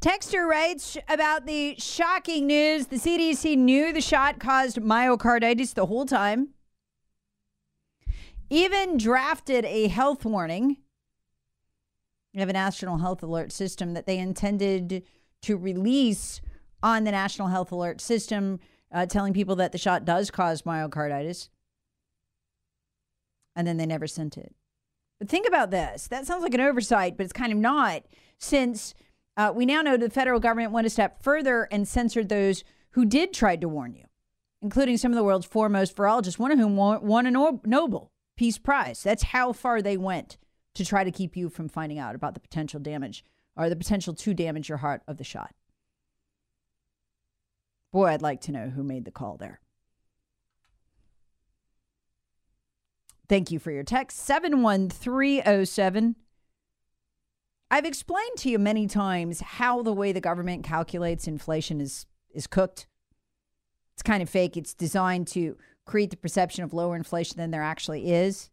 Texter 0.00 0.46
writes 0.46 0.96
about 1.08 1.46
the 1.46 1.74
shocking 1.78 2.46
news. 2.46 2.88
The 2.88 2.96
CDC 2.96 3.56
knew 3.56 3.92
the 3.92 4.00
shot 4.00 4.38
caused 4.38 4.76
myocarditis 4.76 5.74
the 5.74 5.86
whole 5.86 6.04
time. 6.04 6.50
Even 8.50 8.98
drafted 8.98 9.64
a 9.64 9.88
health 9.88 10.24
warning. 10.24 10.76
We 12.34 12.40
have 12.40 12.50
a 12.50 12.52
national 12.52 12.98
health 12.98 13.22
alert 13.22 13.50
system 13.50 13.94
that 13.94 14.06
they 14.06 14.18
intended 14.18 15.02
to 15.42 15.56
release 15.56 16.40
on 16.82 17.04
the 17.04 17.10
national 17.10 17.48
health 17.48 17.72
alert 17.72 18.00
system, 18.00 18.60
uh, 18.92 19.06
telling 19.06 19.32
people 19.32 19.56
that 19.56 19.72
the 19.72 19.78
shot 19.78 20.04
does 20.04 20.30
cause 20.30 20.62
myocarditis. 20.62 21.48
And 23.56 23.66
then 23.66 23.78
they 23.78 23.86
never 23.86 24.06
sent 24.06 24.36
it. 24.36 24.54
But 25.18 25.30
think 25.30 25.48
about 25.48 25.70
this. 25.70 26.08
That 26.08 26.26
sounds 26.26 26.42
like 26.42 26.52
an 26.52 26.60
oversight, 26.60 27.16
but 27.16 27.24
it's 27.24 27.32
kind 27.32 27.52
of 27.52 27.58
not, 27.58 28.02
since 28.38 28.94
uh, 29.36 29.52
we 29.54 29.66
now 29.66 29.82
know 29.82 29.96
the 29.96 30.10
federal 30.10 30.40
government 30.40 30.72
went 30.72 30.86
a 30.86 30.90
step 30.90 31.22
further 31.22 31.68
and 31.70 31.86
censored 31.86 32.28
those 32.28 32.64
who 32.92 33.04
did 33.04 33.32
try 33.32 33.56
to 33.56 33.68
warn 33.68 33.94
you, 33.94 34.04
including 34.62 34.96
some 34.96 35.12
of 35.12 35.16
the 35.16 35.24
world's 35.24 35.46
foremost 35.46 35.94
virologists, 35.94 36.38
one 36.38 36.50
of 36.50 36.58
whom 36.58 36.76
won 36.76 37.26
a 37.26 37.30
Nobel 37.30 38.10
Peace 38.36 38.58
Prize. 38.58 39.02
That's 39.02 39.24
how 39.24 39.52
far 39.52 39.82
they 39.82 39.96
went 39.96 40.38
to 40.74 40.84
try 40.84 41.04
to 41.04 41.10
keep 41.10 41.36
you 41.36 41.48
from 41.48 41.68
finding 41.68 41.98
out 41.98 42.14
about 42.14 42.34
the 42.34 42.40
potential 42.40 42.80
damage 42.80 43.24
or 43.56 43.68
the 43.68 43.76
potential 43.76 44.14
to 44.14 44.34
damage 44.34 44.68
your 44.68 44.78
heart 44.78 45.02
of 45.06 45.16
the 45.18 45.24
shot. 45.24 45.54
Boy, 47.92 48.06
I'd 48.06 48.22
like 48.22 48.40
to 48.42 48.52
know 48.52 48.68
who 48.68 48.82
made 48.82 49.04
the 49.04 49.10
call 49.10 49.36
there. 49.36 49.60
Thank 53.28 53.50
you 53.50 53.58
for 53.58 53.70
your 53.72 53.82
text 53.82 54.18
71307. 54.18 56.16
I've 57.70 57.84
explained 57.84 58.36
to 58.38 58.50
you 58.50 58.58
many 58.58 58.86
times 58.86 59.40
how 59.40 59.82
the 59.82 59.92
way 59.92 60.12
the 60.12 60.20
government 60.20 60.64
calculates 60.64 61.26
inflation 61.26 61.80
is 61.80 62.06
is 62.32 62.46
cooked. 62.46 62.86
It's 63.94 64.02
kind 64.02 64.22
of 64.22 64.28
fake. 64.28 64.56
It's 64.56 64.74
designed 64.74 65.26
to 65.28 65.56
create 65.86 66.10
the 66.10 66.16
perception 66.16 66.64
of 66.64 66.74
lower 66.74 66.94
inflation 66.94 67.38
than 67.38 67.50
there 67.50 67.62
actually 67.62 68.12
is. 68.12 68.50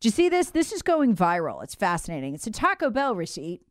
Do 0.00 0.08
you 0.08 0.12
see 0.12 0.28
this? 0.28 0.50
This 0.50 0.72
is 0.72 0.82
going 0.82 1.14
viral. 1.14 1.62
It's 1.62 1.74
fascinating. 1.74 2.34
It's 2.34 2.46
a 2.46 2.50
Taco 2.50 2.90
Bell 2.90 3.14
receipt. 3.14 3.62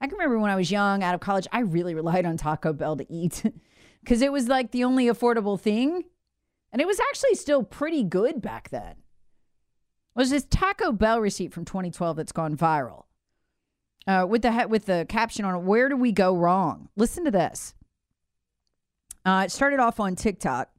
I 0.00 0.06
can 0.06 0.16
remember 0.16 0.38
when 0.38 0.50
I 0.50 0.56
was 0.56 0.70
young, 0.70 1.02
out 1.02 1.14
of 1.14 1.20
college, 1.20 1.46
I 1.52 1.60
really 1.60 1.94
relied 1.94 2.26
on 2.26 2.36
Taco 2.36 2.72
Bell 2.72 2.96
to 2.96 3.12
eat 3.12 3.42
because 4.02 4.22
it 4.22 4.32
was 4.32 4.48
like 4.48 4.70
the 4.70 4.84
only 4.84 5.06
affordable 5.06 5.60
thing. 5.60 6.04
And 6.72 6.80
it 6.80 6.86
was 6.86 6.98
actually 6.98 7.34
still 7.34 7.62
pretty 7.62 8.02
good 8.02 8.42
back 8.42 8.70
then 8.70 8.96
was 10.16 10.30
this 10.30 10.46
Taco 10.48 10.92
Bell 10.92 11.20
receipt 11.20 11.52
from 11.52 11.64
2012 11.64 12.16
that's 12.16 12.32
gone 12.32 12.56
viral. 12.56 13.04
Uh, 14.06 14.24
with 14.28 14.42
the 14.42 14.66
with 14.68 14.86
the 14.86 15.04
caption 15.08 15.44
on 15.44 15.54
it, 15.54 15.62
"Where 15.62 15.88
do 15.88 15.96
we 15.96 16.12
go 16.12 16.36
wrong?" 16.36 16.88
Listen 16.96 17.24
to 17.24 17.30
this. 17.30 17.74
Uh, 19.24 19.42
it 19.44 19.50
started 19.50 19.80
off 19.80 19.98
on 19.98 20.14
TikTok, 20.14 20.70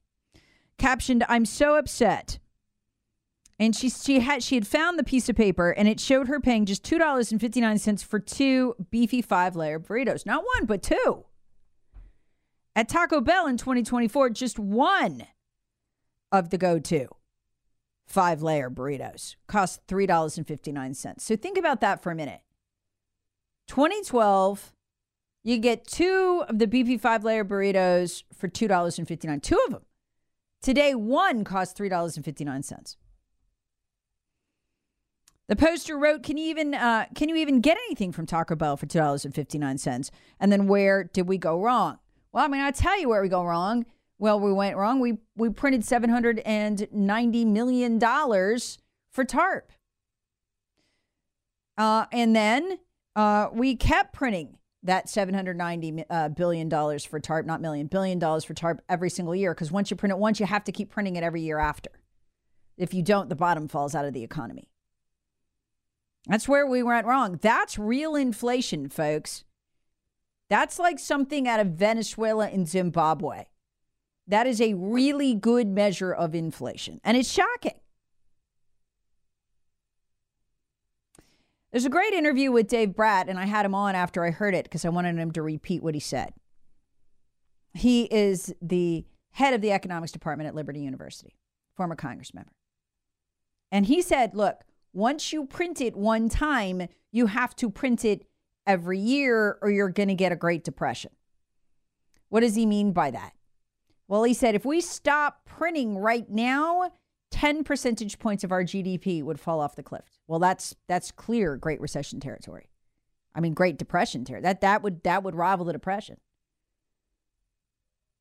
captioned, 0.78 1.26
"I'm 1.28 1.46
so 1.46 1.76
upset." 1.76 2.40
And 3.60 3.76
she 3.76 3.90
she 3.90 4.22
had 4.22 4.44
she 4.44 4.56
had 4.56 4.66
found 4.66 4.98
the 4.98 5.04
piece 5.04 5.28
of 5.28 5.36
paper 5.36 5.72
and 5.72 5.88
it 5.88 6.00
showed 6.00 6.28
her 6.28 6.40
paying 6.40 6.66
just 6.66 6.84
two 6.84 6.98
dollars 6.98 7.32
and 7.32 7.42
fifty 7.42 7.60
nine 7.60 7.78
cents 7.80 8.02
for 8.02 8.20
two 8.20 8.76
beefy 8.92 9.22
five 9.22 9.56
layer 9.56 9.80
burritos, 9.80 10.26
not 10.26 10.44
one 10.58 10.66
but 10.66 10.82
two. 10.82 11.26
At 12.78 12.88
Taco 12.88 13.20
Bell 13.22 13.48
in 13.48 13.58
2024, 13.58 14.30
just 14.30 14.60
one 14.60 15.24
of 16.32 16.52
the 16.52 16.60
go 16.60 16.78
to 16.78 17.10
five 18.08 18.42
layer 18.42 18.70
burritos. 18.70 19.36
Cost 19.48 19.86
$3.59. 19.88 21.22
So 21.22 21.36
think 21.36 21.58
about 21.58 21.82
that 21.82 22.02
for 22.02 22.12
a 22.12 22.16
minute. 22.16 22.42
2012, 23.68 24.74
you 25.44 25.58
get 25.58 25.86
two 25.86 26.44
of 26.48 26.58
the 26.58 26.68
beefy 26.68 26.98
five 26.98 27.24
layer 27.24 27.44
burritos 27.44 28.24
for 28.34 28.48
$2.59. 28.48 29.42
Two 29.42 29.60
of 29.66 29.74
them. 29.74 29.84
Today, 30.62 30.96
one 30.96 31.44
costs 31.44 31.80
$3.59. 31.80 32.96
The 35.48 35.56
poster 35.56 35.98
wrote, 35.98 36.24
"Can 36.24 36.36
you 36.36 36.50
even 36.50 36.74
uh, 36.74 37.06
can 37.16 37.30
you 37.30 37.36
even 37.38 37.62
get 37.62 37.78
anything 37.88 38.12
from 38.12 38.26
Taco 38.26 38.56
Bell 38.56 38.76
for 38.76 38.86
two 38.86 39.00
dollars 39.00 39.24
and 39.24 39.34
fifty 39.34 39.58
nine 39.58 39.78
cents?" 39.78 40.12
And 40.42 40.52
then 40.52 40.68
where 40.68 41.06
did 41.06 41.26
we 41.26 41.38
go 41.38 41.62
wrong? 41.62 42.00
Well, 42.34 42.44
I 42.44 42.50
mean, 42.50 42.60
I 42.60 42.72
tell 42.72 43.00
you 43.00 43.08
where 43.08 43.22
we 43.22 43.30
go 43.30 43.46
wrong. 43.46 43.86
Well, 44.20 44.40
we 44.40 44.52
went 44.52 44.78
wrong. 44.78 45.00
We 45.00 45.20
we 45.36 45.50
printed 45.50 45.86
seven 45.86 46.10
hundred 46.10 46.40
and 46.40 46.88
ninety 46.92 47.46
million 47.46 48.00
dollars 48.00 48.80
for 49.12 49.24
TARP, 49.24 49.72
uh, 51.78 52.06
and 52.12 52.36
then 52.36 52.80
uh, 53.16 53.50
we 53.54 53.76
kept 53.76 54.14
printing 54.14 54.58
that 54.82 55.08
seven 55.08 55.36
hundred 55.36 55.58
ninety 55.58 56.04
uh, 56.10 56.30
billion 56.30 56.68
dollars 56.68 57.06
for 57.06 57.20
TARP, 57.20 57.46
not 57.46 57.62
million, 57.62 57.88
billion 57.88 58.18
dollars 58.18 58.44
for 58.44 58.56
TARP 58.56 58.80
every 58.90 59.10
single 59.10 59.36
year. 59.36 59.54
Because 59.54 59.72
once 59.72 59.92
you 59.92 59.98
print 59.98 60.12
it 60.12 60.18
once, 60.18 60.40
you 60.40 60.48
have 60.48 60.64
to 60.64 60.72
keep 60.72 60.90
printing 60.90 61.16
it 61.16 61.24
every 61.24 61.42
year 61.42 61.60
after. 61.60 61.92
If 62.76 62.94
you 62.94 63.04
don't, 63.04 63.30
the 63.30 63.36
bottom 63.36 63.68
falls 63.68 63.94
out 63.94 64.06
of 64.06 64.14
the 64.14 64.24
economy. 64.24 64.70
That's 66.28 66.48
where 66.48 66.66
we 66.66 66.84
went 66.84 67.08
wrong. 67.08 67.40
That's 67.42 67.80
real 67.80 68.16
inflation, 68.16 68.90
folks. 68.90 69.44
That's 70.50 70.80
like 70.80 71.00
something 71.00 71.48
out 71.48 71.60
of 71.60 71.68
Venezuela 71.68 72.48
and 72.48 72.68
Zimbabwe. 72.68 73.46
That 74.28 74.46
is 74.48 74.60
a 74.60 74.74
really 74.74 75.34
good 75.34 75.68
measure 75.68 76.14
of 76.14 76.36
inflation. 76.36 77.00
And 77.04 77.16
it's 77.16 77.32
shocking. 77.32 77.80
There's 81.72 81.86
a 81.86 81.90
great 81.90 82.14
interview 82.14 82.52
with 82.52 82.68
Dave 82.68 82.96
Brat, 82.96 83.30
and 83.30 83.38
I 83.38 83.46
had 83.46 83.66
him 83.66 83.76
on 83.76 83.94
after 83.94 84.24
I 84.26 84.32
heard 84.32 84.56
it 84.56 84.64
because 84.64 84.86
I 84.86 84.90
wanted 84.90 85.18
him 85.18 85.32
to 85.32 85.42
repeat 85.42 85.84
what 85.84 85.94
he 85.94 86.00
said. 86.00 86.34
He 87.74 88.04
is 88.06 88.54
the 88.62 89.06
head 89.32 89.54
of 89.54 89.62
the 89.62 89.72
economics 89.72 90.12
department 90.12 90.48
at 90.48 90.56
Liberty 90.56 90.80
University, 90.80 91.36
former 91.76 91.96
Congress 91.96 92.34
member. 92.34 92.52
And 93.72 93.86
he 93.86 94.02
said, 94.02 94.34
look, 94.34 94.64
once 94.94 95.32
you 95.32 95.46
print 95.46 95.80
it 95.80 95.96
one 95.96 96.30
time, 96.30 96.88
you 97.12 97.28
have 97.28 97.56
to 97.58 97.70
print 97.70 98.04
it 98.04 98.26
every 98.66 98.98
year 98.98 99.58
or 99.62 99.70
you're 99.70 99.90
going 99.90 100.08
to 100.08 100.16
get 100.16 100.32
a 100.32 100.36
Great 100.36 100.64
Depression. 100.64 101.12
What 102.30 102.40
does 102.40 102.56
he 102.56 102.66
mean 102.66 102.94
by 102.94 103.12
that? 103.12 103.34
Well, 104.08 104.24
he 104.24 104.34
said 104.34 104.56
if 104.56 104.66
we 104.66 104.82
stop 104.82 105.42
printing 105.46 105.98
right 105.98 106.30
now, 106.30 106.92
10 107.32 107.64
percentage 107.64 108.20
points 108.20 108.44
of 108.44 108.52
our 108.52 108.64
GDP 108.64 109.22
would 109.24 109.40
fall 109.40 109.60
off 109.60 109.76
the 109.76 109.84
cliff. 109.84 110.20
Well, 110.28 110.40
that's 110.40 110.76
that's 110.88 111.12
clear 111.12 111.58
Great 111.58 111.82
Recession 111.82 112.20
territory. 112.20 112.70
I 113.36 113.40
mean, 113.40 113.54
Great 113.54 113.78
Depression 113.78 114.24
territory. 114.24 114.44
That 114.44 114.62
that 114.62 114.82
would 114.82 115.04
that 115.04 115.24
would 115.24 115.36
rival 115.36 115.66
the 115.66 115.74
Depression. 115.74 116.18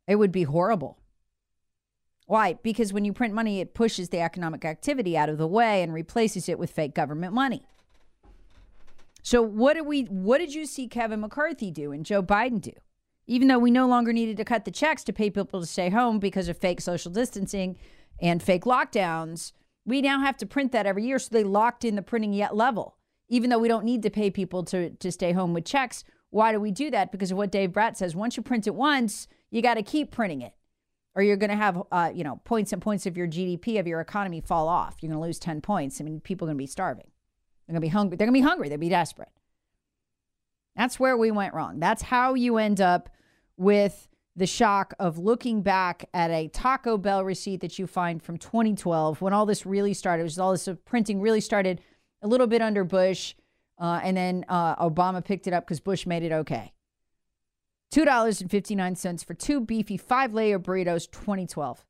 It 0.07 0.17
would 0.17 0.33
be 0.33 0.45
horrible. 0.45 0.99
Why? 2.27 2.55
Because 2.55 2.93
when 2.93 3.05
you 3.05 3.13
print 3.13 3.35
money, 3.35 3.61
it 3.61 3.75
pushes 3.75 4.09
the 4.09 4.21
economic 4.21 4.65
activity 4.65 5.17
out 5.17 5.29
of 5.29 5.39
the 5.39 5.47
way 5.47 5.83
and 5.83 5.93
replaces 5.93 6.49
it 6.49 6.59
with 6.59 6.71
fake 6.71 6.95
government 6.95 7.33
money. 7.33 7.63
So 9.23 9.43
what 9.43 9.75
did 9.75 9.87
we 9.87 10.03
what 10.03 10.39
did 10.39 10.55
you 10.55 10.67
see 10.67 10.89
Kevin 10.89 11.21
McCarthy 11.21 11.71
do 11.71 11.93
and 11.93 12.05
Joe 12.05 12.23
Biden 12.23 12.61
do? 12.61 12.73
Even 13.27 13.49
though 13.49 13.59
we 13.59 13.71
no 13.71 13.87
longer 13.87 14.13
needed 14.13 14.37
to 14.37 14.45
cut 14.45 14.65
the 14.65 14.71
checks 14.71 15.03
to 15.05 15.13
pay 15.13 15.31
people 15.31 15.61
to 15.61 15.67
stay 15.67 15.91
home 15.91 16.19
because 16.19 16.49
of 16.49 16.57
fake 16.57 16.81
social 16.81 17.11
distancing 17.11 17.77
and 18.21 18.43
fake 18.43 18.65
lockdowns, 18.65 19.53
we 19.85 20.01
now 20.01 20.21
have 20.21 20.37
to 20.37 20.47
print 20.47 20.73
that 20.73 20.87
every 20.87 21.05
year. 21.05 21.19
So 21.19 21.31
they 21.33 21.45
locked 21.45 21.85
in 21.85 21.97
the 21.97 22.03
printing 22.03 22.33
yet 22.33 22.55
level. 22.55 22.97
Even 23.29 23.51
though 23.51 23.59
we 23.59 23.69
don't 23.69 23.85
need 23.85 24.03
to 24.03 24.11
pay 24.11 24.31
people 24.31 24.63
to, 24.65 24.91
to 24.91 25.11
stay 25.11 25.33
home 25.33 25.53
with 25.53 25.65
checks, 25.65 26.05
why 26.31 26.53
do 26.53 26.61
we 26.61 26.71
do 26.71 26.91
that? 26.91 27.11
Because 27.11 27.33
of 27.33 27.37
what 27.37 27.51
Dave 27.51 27.73
Brat 27.73 27.97
says. 27.97 28.15
Once 28.15 28.37
you 28.37 28.43
print 28.43 28.67
it 28.67 28.75
once, 28.75 29.27
you 29.51 29.63
got 29.63 29.75
to 29.75 29.83
keep 29.83 30.13
printing 30.13 30.43
it 30.43 30.53
or 31.17 31.23
you're 31.23 31.37
going 31.37 31.51
to 31.51 31.57
have 31.57 31.83
uh, 31.91 32.13
you 32.15 32.23
know 32.23 32.41
points 32.45 32.73
and 32.73 32.81
points 32.81 33.07
of 33.07 33.17
your 33.17 33.27
GDP 33.27 33.81
of 33.81 33.87
your 33.89 34.01
economy 34.01 34.41
fall 34.41 34.69
off. 34.69 34.97
You're 35.01 35.11
going 35.11 35.21
to 35.21 35.27
lose 35.27 35.41
10 35.41 35.63
points. 35.63 36.01
I 36.01 36.05
mean, 36.05 36.21
people 36.21 36.47
are 36.47 36.51
going 36.51 36.59
to 36.59 36.63
be 36.63 36.67
starving. 36.67 37.07
They're 37.67 37.73
going 37.73 37.81
to 37.81 37.87
be 37.87 37.89
hungry. 37.89 38.17
They're 38.17 38.27
going 38.27 38.35
to 38.35 38.41
be 38.41 38.49
hungry. 38.49 38.69
They'll 38.69 38.79
be 38.79 38.91
desperate. 38.91 39.31
That's 40.77 41.01
where 41.01 41.17
we 41.17 41.31
went 41.31 41.55
wrong. 41.55 41.81
That's 41.81 42.03
how 42.03 42.35
you 42.35 42.59
end 42.59 42.81
up 42.83 43.09
with 43.57 44.09
the 44.35 44.47
shock 44.47 44.93
of 44.99 45.19
looking 45.19 45.63
back 45.63 46.09
at 46.13 46.31
a 46.31 46.49
Taco 46.49 46.99
Bell 46.99 47.25
receipt 47.25 47.61
that 47.61 47.79
you 47.79 47.87
find 47.87 48.23
from 48.23 48.37
2012 48.37 49.21
when 49.21 49.33
all 49.33 49.47
this 49.47 49.65
really 49.65 49.95
started. 49.95 50.25
Was 50.25 50.39
all 50.39 50.53
this 50.53 50.69
printing 50.85 51.21
really 51.21 51.41
started 51.41 51.81
a 52.23 52.29
little 52.29 52.47
bit 52.47 52.61
under 52.61 52.85
Bush, 52.85 53.35
uh, 53.79 54.01
and 54.03 54.17
then 54.17 54.45
uh, 54.49 54.77
Obama 54.77 55.25
picked 55.25 55.47
it 55.47 55.55
up 55.55 55.65
because 55.65 55.81
Bush 55.81 56.07
made 56.07 56.23
it 56.23 56.33
okay. 56.33 56.73
$2.59 57.93 59.25
for 59.25 59.35
two 59.35 59.61
beefy 59.61 59.97
five 59.97 60.35
layer 60.35 60.59
burritos, 60.59 61.11
2012. 61.11 61.85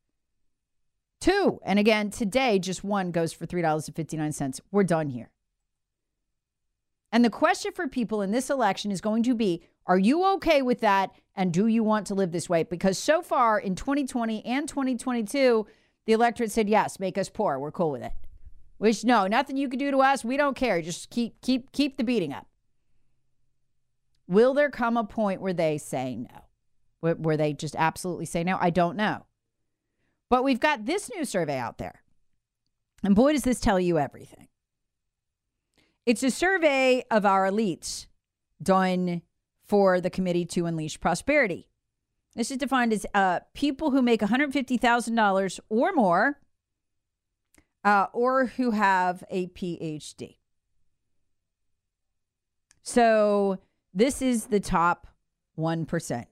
Two. 1.20 1.58
And 1.64 1.78
again, 1.78 2.10
today, 2.10 2.58
just 2.58 2.84
one 2.84 3.10
goes 3.10 3.32
for 3.32 3.46
$3.59. 3.46 4.60
We're 4.70 4.84
done 4.84 5.08
here. 5.08 5.30
And 7.10 7.24
the 7.24 7.30
question 7.30 7.72
for 7.72 7.88
people 7.88 8.20
in 8.20 8.30
this 8.30 8.50
election 8.50 8.90
is 8.90 9.00
going 9.00 9.22
to 9.22 9.34
be 9.34 9.62
are 9.86 9.98
you 9.98 10.24
okay 10.34 10.62
with 10.62 10.80
that? 10.80 11.10
And 11.34 11.52
do 11.52 11.66
you 11.66 11.84
want 11.84 12.06
to 12.08 12.14
live 12.14 12.32
this 12.32 12.48
way? 12.48 12.62
Because 12.62 12.98
so 12.98 13.22
far 13.22 13.58
in 13.58 13.74
2020 13.74 14.44
and 14.44 14.68
2022, 14.68 15.66
the 16.06 16.12
electorate 16.12 16.50
said, 16.50 16.68
yes, 16.68 16.98
make 16.98 17.18
us 17.18 17.28
poor. 17.28 17.58
We're 17.58 17.70
cool 17.70 17.90
with 17.90 18.02
it. 18.02 18.12
Which, 18.78 19.04
no, 19.04 19.26
nothing 19.26 19.56
you 19.56 19.68
can 19.68 19.78
do 19.78 19.90
to 19.90 19.98
us. 19.98 20.24
We 20.24 20.36
don't 20.36 20.56
care. 20.56 20.80
Just 20.82 21.10
keep, 21.10 21.40
keep, 21.40 21.72
keep 21.72 21.96
the 21.96 22.04
beating 22.04 22.32
up. 22.32 22.46
Will 24.28 24.54
there 24.54 24.70
come 24.70 24.96
a 24.96 25.04
point 25.04 25.40
where 25.40 25.52
they 25.52 25.78
say 25.78 26.16
no? 26.16 27.14
Where 27.14 27.36
they 27.36 27.52
just 27.52 27.76
absolutely 27.76 28.26
say 28.26 28.42
no? 28.42 28.58
I 28.60 28.70
don't 28.70 28.96
know. 28.96 29.26
But 30.28 30.42
we've 30.42 30.60
got 30.60 30.86
this 30.86 31.10
new 31.14 31.24
survey 31.24 31.58
out 31.58 31.78
there. 31.78 32.02
And 33.04 33.14
boy, 33.14 33.32
does 33.32 33.42
this 33.42 33.60
tell 33.60 33.78
you 33.78 33.98
everything. 33.98 34.48
It's 36.04 36.22
a 36.22 36.30
survey 36.30 37.04
of 37.10 37.24
our 37.24 37.48
elites 37.48 38.06
done 38.62 39.22
for 39.66 40.00
the 40.00 40.10
Committee 40.10 40.44
to 40.46 40.66
Unleash 40.66 41.00
Prosperity. 41.00 41.68
This 42.34 42.50
is 42.50 42.58
defined 42.58 42.92
as 42.92 43.06
uh, 43.14 43.40
people 43.54 43.90
who 43.90 44.02
make 44.02 44.20
$150,000 44.20 45.60
or 45.68 45.92
more 45.92 46.38
uh, 47.84 48.06
or 48.12 48.46
who 48.46 48.72
have 48.72 49.24
a 49.30 49.46
PhD. 49.48 50.36
So 52.82 53.58
this 53.94 54.20
is 54.20 54.46
the 54.46 54.60
top 54.60 55.06
1%. 55.58 56.26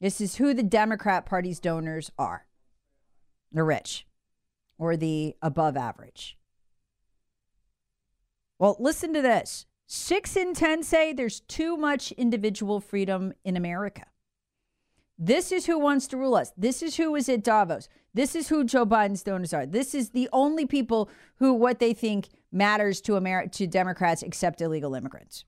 This 0.00 0.20
is 0.20 0.36
who 0.36 0.54
the 0.54 0.62
Democrat 0.62 1.26
Party's 1.26 1.60
donors 1.60 2.10
are 2.18 2.46
the 3.52 3.64
rich 3.64 4.06
or 4.78 4.96
the 4.96 5.34
above 5.42 5.76
average. 5.76 6.38
Well, 8.58 8.76
listen 8.78 9.12
to 9.14 9.22
this. 9.22 9.66
Six 9.92 10.36
in 10.36 10.54
10 10.54 10.84
say 10.84 11.12
there's 11.12 11.40
too 11.40 11.76
much 11.76 12.12
individual 12.12 12.78
freedom 12.78 13.32
in 13.42 13.56
America. 13.56 14.06
This 15.18 15.50
is 15.50 15.66
who 15.66 15.80
wants 15.80 16.06
to 16.06 16.16
rule 16.16 16.36
us. 16.36 16.52
This 16.56 16.80
is 16.80 16.96
who 16.96 17.16
is 17.16 17.28
at 17.28 17.42
Davos. 17.42 17.88
This 18.14 18.36
is 18.36 18.50
who 18.50 18.62
Joe 18.62 18.86
Biden's 18.86 19.24
donors 19.24 19.52
are. 19.52 19.66
This 19.66 19.92
is 19.92 20.10
the 20.10 20.28
only 20.32 20.64
people 20.64 21.10
who 21.40 21.52
what 21.52 21.80
they 21.80 21.92
think 21.92 22.28
matters 22.52 23.00
to 23.00 23.14
Ameri- 23.14 23.50
to 23.50 23.66
Democrats 23.66 24.22
except 24.22 24.60
illegal 24.60 24.94
immigrants. 24.94 25.44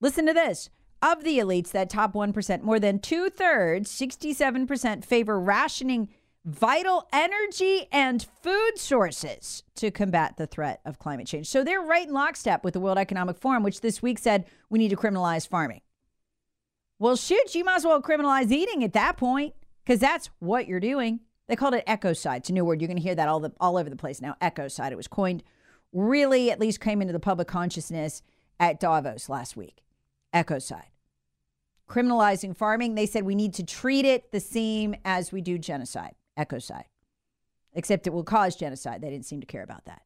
Listen 0.00 0.24
to 0.24 0.32
this. 0.32 0.70
Of 1.02 1.24
the 1.24 1.38
elites, 1.38 1.72
that 1.72 1.90
top 1.90 2.14
1%, 2.14 2.62
more 2.62 2.80
than 2.80 3.00
two 3.00 3.28
thirds, 3.28 3.90
67%, 3.90 5.04
favor 5.04 5.38
rationing 5.38 6.08
vital 6.44 7.06
energy 7.12 7.86
and 7.92 8.26
food 8.42 8.72
sources 8.76 9.62
to 9.76 9.90
combat 9.90 10.36
the 10.36 10.46
threat 10.46 10.80
of 10.84 10.98
climate 10.98 11.26
change. 11.26 11.48
So 11.48 11.62
they're 11.62 11.80
right 11.80 12.06
in 12.06 12.14
lockstep 12.14 12.64
with 12.64 12.74
the 12.74 12.80
World 12.80 12.98
Economic 12.98 13.38
Forum, 13.38 13.62
which 13.62 13.80
this 13.80 14.02
week 14.02 14.18
said 14.18 14.46
we 14.68 14.78
need 14.78 14.88
to 14.88 14.96
criminalize 14.96 15.46
farming. 15.46 15.82
Well, 16.98 17.16
shoot, 17.16 17.54
you 17.54 17.64
might 17.64 17.76
as 17.76 17.84
well 17.84 18.02
criminalize 18.02 18.50
eating 18.50 18.84
at 18.84 18.92
that 18.92 19.16
point 19.16 19.54
because 19.84 20.00
that's 20.00 20.30
what 20.38 20.66
you're 20.66 20.80
doing. 20.80 21.20
They 21.48 21.56
called 21.56 21.74
it 21.74 21.86
ecocide. 21.86 22.38
It's 22.38 22.50
a 22.50 22.52
new 22.52 22.64
word. 22.64 22.80
You're 22.80 22.88
going 22.88 22.96
to 22.96 23.02
hear 23.02 23.14
that 23.14 23.28
all 23.28 23.40
the 23.40 23.52
all 23.58 23.76
over 23.76 23.90
the 23.90 23.96
place 23.96 24.20
now. 24.20 24.36
Ecocide. 24.40 24.92
It 24.92 24.96
was 24.96 25.08
coined, 25.08 25.42
really, 25.92 26.50
at 26.50 26.60
least 26.60 26.80
came 26.80 27.00
into 27.02 27.12
the 27.12 27.20
public 27.20 27.48
consciousness 27.48 28.22
at 28.60 28.78
Davos 28.78 29.28
last 29.28 29.56
week 29.56 29.82
ecocide. 30.32 30.90
Criminalizing 31.88 32.56
farming, 32.56 32.94
they 32.94 33.06
said 33.06 33.24
we 33.24 33.34
need 33.34 33.54
to 33.54 33.64
treat 33.64 34.04
it 34.04 34.30
the 34.30 34.38
same 34.38 34.94
as 35.04 35.32
we 35.32 35.40
do 35.40 35.58
genocide, 35.58 36.14
ecocide, 36.38 36.84
except 37.72 38.06
it 38.06 38.12
will 38.12 38.24
cause 38.24 38.56
genocide. 38.56 39.00
They 39.00 39.10
didn't 39.10 39.26
seem 39.26 39.40
to 39.40 39.46
care 39.46 39.62
about 39.62 39.84
that. 39.86 40.02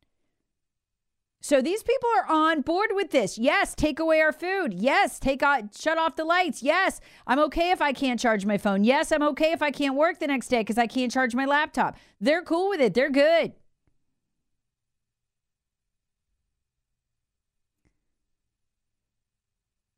So 1.40 1.60
these 1.60 1.82
people 1.82 2.08
are 2.16 2.30
on 2.30 2.62
board 2.62 2.90
with 2.92 3.10
this. 3.10 3.36
Yes, 3.36 3.74
take 3.74 3.98
away 3.98 4.22
our 4.22 4.32
food. 4.32 4.72
Yes, 4.72 5.18
take 5.18 5.42
out, 5.42 5.76
shut 5.78 5.98
off 5.98 6.16
the 6.16 6.24
lights. 6.24 6.62
Yes, 6.62 7.00
I'm 7.26 7.38
okay 7.40 7.70
if 7.70 7.82
I 7.82 7.92
can't 7.92 8.18
charge 8.18 8.46
my 8.46 8.56
phone. 8.56 8.82
Yes, 8.82 9.12
I'm 9.12 9.22
okay 9.22 9.52
if 9.52 9.60
I 9.60 9.70
can't 9.70 9.94
work 9.94 10.20
the 10.20 10.26
next 10.26 10.48
day 10.48 10.60
because 10.60 10.78
I 10.78 10.86
can't 10.86 11.12
charge 11.12 11.34
my 11.34 11.44
laptop. 11.44 11.96
They're 12.18 12.42
cool 12.42 12.70
with 12.70 12.80
it. 12.80 12.94
They're 12.94 13.10
good. 13.10 13.52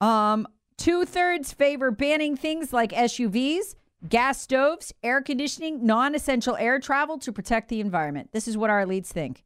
Um, 0.01 0.49
Two 0.77 1.07
thirds 1.07 1.53
favor 1.53 1.91
banning 1.91 2.37
things 2.37 2.73
like 2.73 2.93
SUVs, 2.93 3.75
gas 4.09 4.41
stoves, 4.41 4.93
air 5.03 5.21
conditioning, 5.23 5.85
non 5.85 6.15
essential 6.15 6.57
air 6.57 6.79
travel 6.79 7.19
to 7.19 7.33
protect 7.33 7.69
the 7.69 7.81
environment. 7.81 8.31
This 8.33 8.49
is 8.49 8.57
what 8.57 8.71
our 8.71 8.85
elites 8.85 9.09
think. 9.09 9.45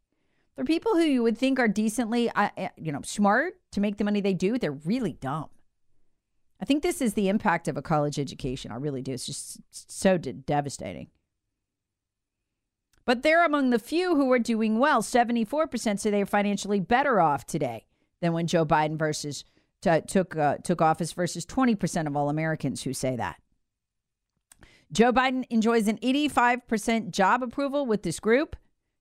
For 0.56 0.64
people 0.64 0.92
who 0.92 1.02
you 1.02 1.22
would 1.22 1.38
think 1.38 1.58
are 1.58 1.68
decently, 1.68 2.30
uh, 2.30 2.50
uh, 2.56 2.68
you 2.76 2.92
know, 2.92 3.00
smart 3.02 3.54
to 3.72 3.80
make 3.80 3.96
the 3.96 4.04
money 4.04 4.20
they 4.20 4.34
do, 4.34 4.58
they're 4.58 4.72
really 4.72 5.14
dumb. 5.14 5.48
I 6.60 6.66
think 6.66 6.82
this 6.82 7.00
is 7.00 7.14
the 7.14 7.28
impact 7.28 7.68
of 7.68 7.76
a 7.76 7.82
college 7.82 8.18
education. 8.18 8.70
I 8.70 8.76
really 8.76 9.00
do. 9.00 9.12
It's 9.12 9.26
just 9.26 9.60
so 9.70 10.18
devastating. 10.18 11.08
But 13.06 13.22
they're 13.22 13.44
among 13.44 13.70
the 13.70 13.78
few 13.78 14.14
who 14.14 14.30
are 14.30 14.38
doing 14.38 14.78
well. 14.78 15.02
74% 15.02 15.98
say 15.98 16.10
they 16.10 16.22
are 16.22 16.26
financially 16.26 16.80
better 16.80 17.20
off 17.20 17.46
today 17.46 17.86
than 18.20 18.32
when 18.34 18.46
Joe 18.46 18.66
Biden 18.66 18.98
versus 18.98 19.44
t- 19.80 20.02
took 20.06 20.36
uh, 20.36 20.58
took 20.58 20.82
office 20.82 21.12
versus 21.12 21.46
20% 21.46 22.06
of 22.06 22.16
all 22.16 22.28
Americans 22.28 22.82
who 22.82 22.92
say 22.92 23.16
that. 23.16 23.40
Joe 24.92 25.12
Biden 25.12 25.44
enjoys 25.50 25.86
an 25.86 25.98
85% 25.98 27.10
job 27.10 27.42
approval 27.42 27.86
with 27.86 28.02
this 28.02 28.18
group, 28.18 28.56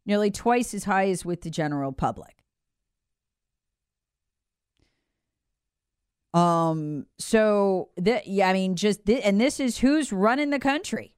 nearly 0.06 0.30
twice 0.30 0.74
as 0.74 0.84
high 0.84 1.10
as 1.10 1.26
with 1.26 1.42
the 1.42 1.50
general 1.50 1.92
public. 1.92 2.36
Um, 6.34 7.08
so 7.18 7.90
that 7.98 8.28
yeah, 8.28 8.50
I 8.50 8.54
mean, 8.54 8.76
just 8.76 9.04
thi- 9.06 9.22
and 9.24 9.42
this 9.42 9.60
is 9.60 9.80
who's 9.80 10.14
running 10.14 10.52
the 10.52 10.60
country. 10.60 11.16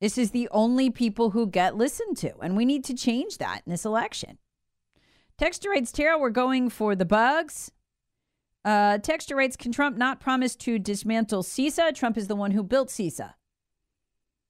This 0.00 0.18
is 0.18 0.32
the 0.32 0.48
only 0.50 0.90
people 0.90 1.30
who 1.30 1.46
get 1.46 1.76
listened 1.76 2.16
to, 2.18 2.36
and 2.38 2.56
we 2.56 2.64
need 2.64 2.84
to 2.84 2.94
change 2.94 3.38
that 3.38 3.62
in 3.64 3.70
this 3.70 3.84
election. 3.84 4.38
Texture 5.38 5.70
writes, 5.70 5.92
Tara, 5.92 6.18
we're 6.18 6.30
going 6.30 6.68
for 6.68 6.94
the 6.94 7.04
bugs. 7.04 7.70
Uh, 8.64 8.98
Texture 8.98 9.36
can 9.58 9.72
Trump 9.72 9.96
not 9.96 10.20
promise 10.20 10.56
to 10.56 10.78
dismantle 10.78 11.42
CISA? 11.42 11.94
Trump 11.94 12.16
is 12.16 12.28
the 12.28 12.36
one 12.36 12.50
who 12.50 12.62
built 12.62 12.88
CISA. 12.88 13.34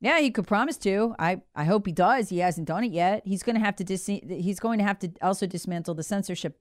Yeah, 0.05 0.21
he 0.21 0.31
could 0.31 0.47
promise 0.47 0.77
to. 0.79 1.15
I, 1.19 1.41
I 1.55 1.65
hope 1.65 1.87
he 1.87 1.93
does. 1.93 2.29
He 2.29 2.41
hasn't 2.41 2.69
done 2.69 2.85
it 2.85 2.93
yet. 2.93 3.23
He's 3.25 3.43
going 3.43 3.55
to 3.55 3.65
have 3.65 3.75
to 3.77 3.85
dis- 3.85 4.05
he's 4.05 4.61
going 4.61 4.79
to 4.79 4.85
have 4.85 4.99
to 4.99 5.11
also 5.23 5.47
dismantle 5.47 5.95
the 5.95 6.03
censorship 6.03 6.59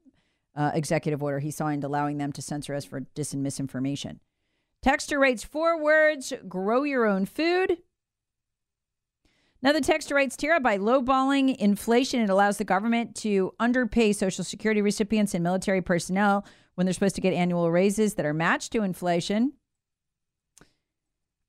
uh, 0.56 0.72
executive 0.74 1.22
order 1.22 1.40
he 1.40 1.52
signed 1.52 1.84
allowing 1.84 2.20
them 2.20 2.32
to 2.32 2.42
censor 2.42 2.74
us 2.74 2.86
for 2.86 3.02
dis 3.02 3.34
and 3.34 3.44
misinformation. 3.44 4.22
Texture 4.82 5.20
writes 5.20 5.44
four 5.44 5.78
words: 5.78 6.32
grow 6.48 6.84
your 6.84 7.06
own 7.06 7.26
food. 7.26 7.80
Now, 9.62 9.74
the 9.74 9.82
texter 9.82 10.14
writes 10.16 10.38
Tara, 10.38 10.62
by 10.62 10.78
lowballing 10.78 11.54
inflation, 11.58 12.22
it 12.22 12.30
allows 12.30 12.58
the 12.58 12.64
government 12.64 13.14
to 13.18 13.54
underpay 13.60 14.14
Social 14.14 14.46
Security 14.46 14.82
recipients 14.82 15.34
and 15.34 15.44
military 15.44 15.82
personnel 15.82 16.46
when 16.76 16.86
they're 16.86 16.94
supposed 16.94 17.16
to 17.16 17.22
get 17.22 17.34
annual 17.34 17.70
raises 17.70 18.14
that 18.14 18.26
are 18.26 18.34
matched 18.34 18.72
to 18.72 18.84
inflation. 18.84 19.52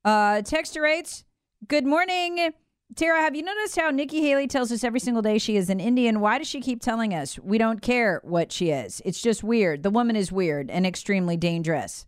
Uh, 0.03 0.41
texter 0.41 0.81
writes, 0.81 1.23
Good 1.67 1.85
morning. 1.85 2.53
Tara, 2.95 3.21
have 3.21 3.33
you 3.33 3.41
noticed 3.41 3.79
how 3.79 3.89
Nikki 3.89 4.21
Haley 4.21 4.45
tells 4.45 4.71
us 4.71 4.83
every 4.83 4.99
single 4.99 5.21
day 5.21 5.37
she 5.37 5.55
is 5.55 5.69
an 5.69 5.79
Indian? 5.79 6.19
Why 6.19 6.37
does 6.37 6.47
she 6.47 6.59
keep 6.59 6.81
telling 6.81 7.13
us? 7.13 7.39
We 7.39 7.57
don't 7.57 7.81
care 7.81 8.19
what 8.23 8.51
she 8.51 8.71
is. 8.71 9.01
It's 9.05 9.21
just 9.21 9.43
weird. 9.43 9.81
The 9.81 9.89
woman 9.89 10.15
is 10.17 10.33
weird 10.33 10.69
and 10.69 10.85
extremely 10.85 11.37
dangerous. 11.37 12.05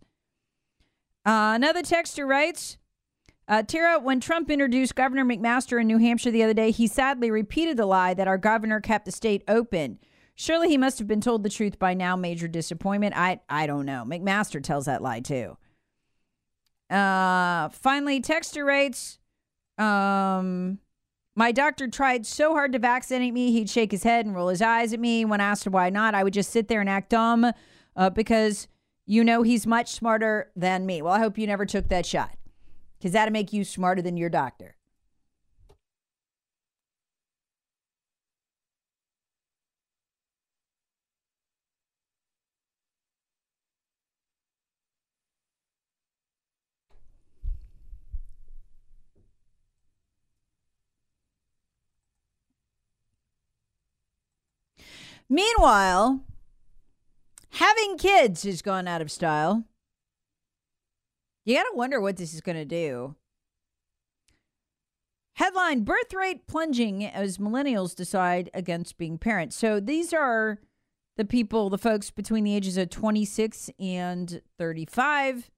Uh, 1.24 1.52
another 1.54 1.82
texter 1.82 2.28
writes, 2.28 2.76
uh, 3.48 3.62
Tara, 3.62 3.98
when 3.98 4.20
Trump 4.20 4.50
introduced 4.50 4.94
Governor 4.94 5.24
McMaster 5.24 5.80
in 5.80 5.86
New 5.86 5.98
Hampshire 5.98 6.30
the 6.30 6.42
other 6.42 6.54
day, 6.54 6.70
he 6.70 6.86
sadly 6.86 7.30
repeated 7.30 7.78
the 7.78 7.86
lie 7.86 8.12
that 8.12 8.28
our 8.28 8.38
governor 8.38 8.80
kept 8.80 9.06
the 9.06 9.12
state 9.12 9.42
open. 9.48 9.98
Surely 10.34 10.68
he 10.68 10.76
must 10.76 10.98
have 10.98 11.08
been 11.08 11.22
told 11.22 11.42
the 11.42 11.48
truth 11.48 11.78
by 11.78 11.94
now. 11.94 12.16
Major 12.16 12.48
disappointment. 12.48 13.16
I 13.16 13.40
I 13.48 13.66
don't 13.66 13.86
know. 13.86 14.04
McMaster 14.06 14.62
tells 14.62 14.84
that 14.84 15.02
lie 15.02 15.20
too. 15.20 15.56
Uh, 16.90 17.70
finally, 17.70 18.20
texter 18.20 18.64
rates. 18.64 19.18
Um, 19.78 20.78
my 21.34 21.52
doctor 21.52 21.86
tried 21.86 22.26
so 22.26 22.52
hard 22.52 22.72
to 22.72 22.78
vaccinate 22.78 23.32
me, 23.32 23.52
he'd 23.52 23.70
shake 23.70 23.92
his 23.92 24.02
head 24.02 24.26
and 24.26 24.34
roll 24.34 24.48
his 24.48 24.60
eyes 24.60 24.92
at 24.92 25.00
me. 25.00 25.24
When 25.24 25.40
asked 25.40 25.68
why 25.68 25.90
not, 25.90 26.14
I 26.14 26.24
would 26.24 26.34
just 26.34 26.50
sit 26.50 26.68
there 26.68 26.80
and 26.80 26.90
act 26.90 27.10
dumb 27.10 27.52
uh, 27.94 28.10
because 28.10 28.66
you 29.06 29.22
know 29.22 29.42
he's 29.42 29.66
much 29.66 29.92
smarter 29.92 30.50
than 30.56 30.84
me. 30.84 31.00
Well, 31.00 31.14
I 31.14 31.20
hope 31.20 31.38
you 31.38 31.46
never 31.46 31.64
took 31.64 31.88
that 31.88 32.06
shot 32.06 32.36
because 32.98 33.12
that'll 33.12 33.32
make 33.32 33.52
you 33.52 33.64
smarter 33.64 34.02
than 34.02 34.16
your 34.16 34.30
doctor. 34.30 34.77
Meanwhile, 55.30 56.20
having 57.50 57.98
kids 57.98 58.44
has 58.44 58.62
gone 58.62 58.88
out 58.88 59.02
of 59.02 59.10
style. 59.10 59.64
You 61.44 61.56
got 61.56 61.64
to 61.64 61.76
wonder 61.76 62.00
what 62.00 62.16
this 62.16 62.34
is 62.34 62.40
going 62.40 62.56
to 62.56 62.64
do. 62.64 63.14
Headline 65.34 65.84
Birth 65.84 66.12
rate 66.14 66.46
plunging 66.46 67.04
as 67.04 67.38
millennials 67.38 67.94
decide 67.94 68.50
against 68.54 68.98
being 68.98 69.18
parents. 69.18 69.54
So 69.56 69.78
these 69.80 70.12
are 70.12 70.58
the 71.16 71.24
people, 71.24 71.70
the 71.70 71.78
folks 71.78 72.10
between 72.10 72.44
the 72.44 72.56
ages 72.56 72.76
of 72.76 72.90
26 72.90 73.70
and 73.78 74.40
35. 74.58 75.50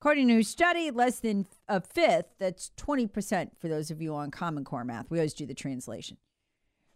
According 0.00 0.28
to 0.28 0.38
a 0.38 0.44
study, 0.44 0.90
less 0.90 1.18
than 1.18 1.46
a 1.68 1.80
fifth, 1.80 2.34
that's 2.38 2.70
20% 2.76 3.50
for 3.58 3.68
those 3.68 3.90
of 3.90 4.00
you 4.00 4.14
on 4.14 4.30
Common 4.30 4.64
Core 4.64 4.84
math. 4.84 5.10
We 5.10 5.18
always 5.18 5.34
do 5.34 5.46
the 5.46 5.54
translation. 5.54 6.16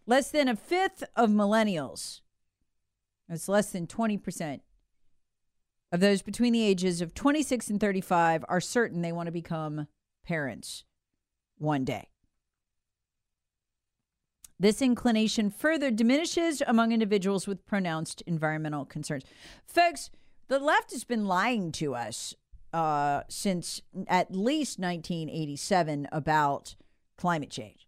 Less 0.05 0.31
than 0.31 0.47
a 0.47 0.55
fifth 0.55 1.03
of 1.15 1.29
millennials, 1.29 2.21
that's 3.29 3.47
less 3.47 3.71
than 3.71 3.87
20%, 3.87 4.61
of 5.91 5.99
those 5.99 6.21
between 6.21 6.53
the 6.53 6.63
ages 6.63 7.01
of 7.01 7.13
26 7.13 7.69
and 7.69 7.79
35 7.79 8.45
are 8.47 8.61
certain 8.61 9.01
they 9.01 9.11
want 9.11 9.27
to 9.27 9.31
become 9.31 9.87
parents 10.25 10.85
one 11.57 11.83
day. 11.83 12.07
This 14.59 14.81
inclination 14.81 15.49
further 15.49 15.89
diminishes 15.89 16.61
among 16.65 16.91
individuals 16.91 17.47
with 17.47 17.65
pronounced 17.65 18.21
environmental 18.27 18.85
concerns. 18.85 19.23
Folks, 19.65 20.11
the 20.47 20.59
left 20.59 20.91
has 20.91 21.03
been 21.03 21.25
lying 21.25 21.71
to 21.73 21.95
us 21.95 22.35
uh, 22.71 23.21
since 23.27 23.81
at 24.07 24.31
least 24.31 24.79
1987 24.79 26.07
about 26.11 26.75
climate 27.17 27.49
change. 27.49 27.87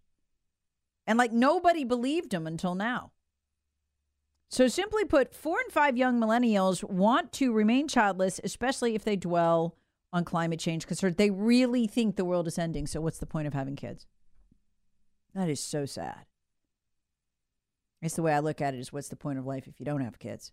And 1.05 1.17
like 1.17 1.31
nobody 1.31 1.83
believed 1.83 2.31
them 2.31 2.47
until 2.47 2.75
now. 2.75 3.11
So, 4.49 4.67
simply 4.67 5.03
put, 5.03 5.33
four 5.33 5.59
and 5.59 5.71
five 5.71 5.97
young 5.97 6.19
millennials 6.19 6.83
want 6.83 7.31
to 7.33 7.51
remain 7.51 7.87
childless, 7.87 8.39
especially 8.43 8.93
if 8.93 9.03
they 9.03 9.15
dwell 9.15 9.75
on 10.13 10.23
climate 10.23 10.59
change 10.59 10.87
because 10.87 10.99
they 11.15 11.31
really 11.31 11.87
think 11.87 12.15
the 12.15 12.23
world 12.23 12.47
is 12.47 12.59
ending. 12.59 12.85
So, 12.85 13.01
what's 13.01 13.17
the 13.17 13.25
point 13.25 13.47
of 13.47 13.53
having 13.53 13.75
kids? 13.75 14.05
That 15.33 15.49
is 15.49 15.59
so 15.59 15.85
sad. 15.85 16.25
It's 18.01 18.15
the 18.15 18.21
way 18.21 18.33
I 18.33 18.39
look 18.39 18.61
at 18.61 18.73
it 18.73 18.79
is 18.79 18.93
what's 18.93 19.09
the 19.09 19.15
point 19.15 19.39
of 19.39 19.45
life 19.45 19.67
if 19.67 19.79
you 19.79 19.85
don't 19.85 20.01
have 20.01 20.19
kids 20.19 20.51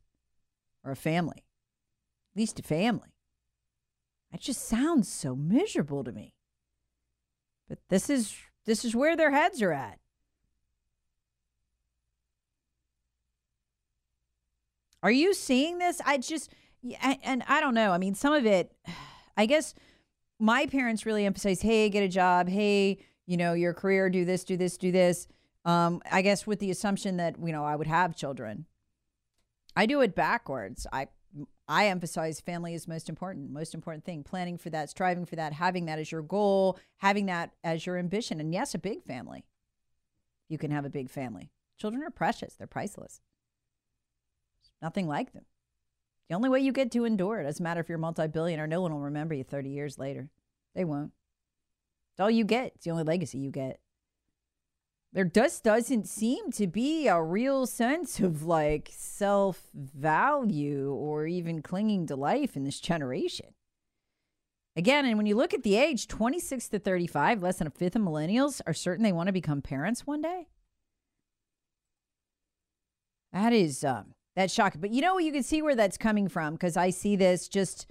or 0.82 0.92
a 0.92 0.96
family? 0.96 1.44
At 2.32 2.38
least 2.38 2.58
a 2.58 2.62
family. 2.62 3.14
It 4.32 4.40
just 4.40 4.66
sounds 4.66 5.08
so 5.12 5.36
miserable 5.36 6.04
to 6.04 6.12
me. 6.12 6.34
But 7.68 7.78
this 7.88 8.10
is 8.10 8.36
this 8.66 8.84
is 8.84 8.96
where 8.96 9.16
their 9.16 9.30
heads 9.30 9.60
are 9.62 9.72
at. 9.72 9.99
Are 15.02 15.10
you 15.10 15.34
seeing 15.34 15.78
this? 15.78 16.00
I 16.04 16.18
just, 16.18 16.52
and 17.02 17.42
I 17.46 17.60
don't 17.60 17.74
know. 17.74 17.92
I 17.92 17.98
mean, 17.98 18.14
some 18.14 18.32
of 18.32 18.46
it, 18.46 18.72
I 19.36 19.46
guess 19.46 19.74
my 20.38 20.66
parents 20.66 21.06
really 21.06 21.24
emphasize, 21.24 21.62
hey, 21.62 21.88
get 21.88 22.02
a 22.02 22.08
job. 22.08 22.48
Hey, 22.48 22.98
you 23.26 23.36
know, 23.36 23.52
your 23.52 23.72
career, 23.72 24.10
do 24.10 24.24
this, 24.24 24.44
do 24.44 24.56
this, 24.56 24.76
do 24.76 24.90
this. 24.90 25.28
Um, 25.64 26.02
I 26.10 26.22
guess 26.22 26.46
with 26.46 26.58
the 26.58 26.70
assumption 26.70 27.18
that, 27.18 27.36
you 27.42 27.52
know, 27.52 27.64
I 27.64 27.76
would 27.76 27.86
have 27.86 28.16
children. 28.16 28.66
I 29.76 29.86
do 29.86 30.00
it 30.00 30.14
backwards. 30.14 30.86
I, 30.92 31.08
I 31.68 31.86
emphasize 31.86 32.40
family 32.40 32.74
is 32.74 32.88
most 32.88 33.08
important, 33.08 33.50
most 33.50 33.74
important 33.74 34.04
thing. 34.04 34.24
Planning 34.24 34.58
for 34.58 34.70
that, 34.70 34.90
striving 34.90 35.26
for 35.26 35.36
that, 35.36 35.52
having 35.52 35.86
that 35.86 35.98
as 35.98 36.10
your 36.10 36.22
goal, 36.22 36.78
having 36.96 37.26
that 37.26 37.52
as 37.62 37.86
your 37.86 37.98
ambition. 37.98 38.40
And 38.40 38.52
yes, 38.52 38.74
a 38.74 38.78
big 38.78 39.04
family. 39.04 39.44
You 40.48 40.58
can 40.58 40.72
have 40.72 40.84
a 40.84 40.90
big 40.90 41.08
family. 41.08 41.50
Children 41.78 42.02
are 42.02 42.10
precious, 42.10 42.54
they're 42.54 42.66
priceless. 42.66 43.20
Nothing 44.82 45.06
like 45.06 45.32
them. 45.32 45.44
The 46.28 46.36
only 46.36 46.48
way 46.48 46.60
you 46.60 46.72
get 46.72 46.92
to 46.92 47.04
endure 47.04 47.40
it 47.40 47.44
doesn't 47.44 47.62
matter 47.62 47.80
if 47.80 47.88
you're 47.88 47.98
a 47.98 48.00
multi-billionaire. 48.00 48.66
No 48.66 48.80
one 48.80 48.92
will 48.92 49.00
remember 49.00 49.34
you 49.34 49.44
30 49.44 49.70
years 49.70 49.98
later. 49.98 50.30
They 50.74 50.84
won't. 50.84 51.12
It's 52.12 52.20
all 52.20 52.30
you 52.30 52.44
get. 52.44 52.72
It's 52.76 52.84
the 52.84 52.92
only 52.92 53.02
legacy 53.02 53.38
you 53.38 53.50
get. 53.50 53.80
There 55.12 55.24
just 55.24 55.64
doesn't 55.64 56.06
seem 56.06 56.52
to 56.52 56.68
be 56.68 57.08
a 57.08 57.20
real 57.20 57.66
sense 57.66 58.20
of 58.20 58.44
like 58.44 58.90
self 58.92 59.68
value 59.74 60.92
or 60.92 61.26
even 61.26 61.62
clinging 61.62 62.06
to 62.06 62.16
life 62.16 62.56
in 62.56 62.62
this 62.62 62.78
generation. 62.78 63.54
Again, 64.76 65.04
and 65.04 65.16
when 65.16 65.26
you 65.26 65.34
look 65.34 65.52
at 65.52 65.64
the 65.64 65.76
age 65.76 66.06
26 66.06 66.68
to 66.68 66.78
35, 66.78 67.42
less 67.42 67.58
than 67.58 67.66
a 67.66 67.70
fifth 67.70 67.96
of 67.96 68.02
millennials 68.02 68.60
are 68.68 68.72
certain 68.72 69.02
they 69.02 69.10
want 69.10 69.26
to 69.26 69.32
become 69.32 69.62
parents 69.62 70.06
one 70.06 70.22
day. 70.22 70.46
That 73.32 73.52
is 73.52 73.82
um, 73.82 74.14
that's 74.40 74.54
shocking. 74.54 74.80
But 74.80 74.90
you 74.90 75.02
know, 75.02 75.18
you 75.18 75.32
can 75.32 75.42
see 75.42 75.62
where 75.62 75.76
that's 75.76 75.98
coming 75.98 76.28
from 76.28 76.54
because 76.54 76.76
I 76.76 76.90
see 76.90 77.14
this 77.14 77.48
just, 77.48 77.86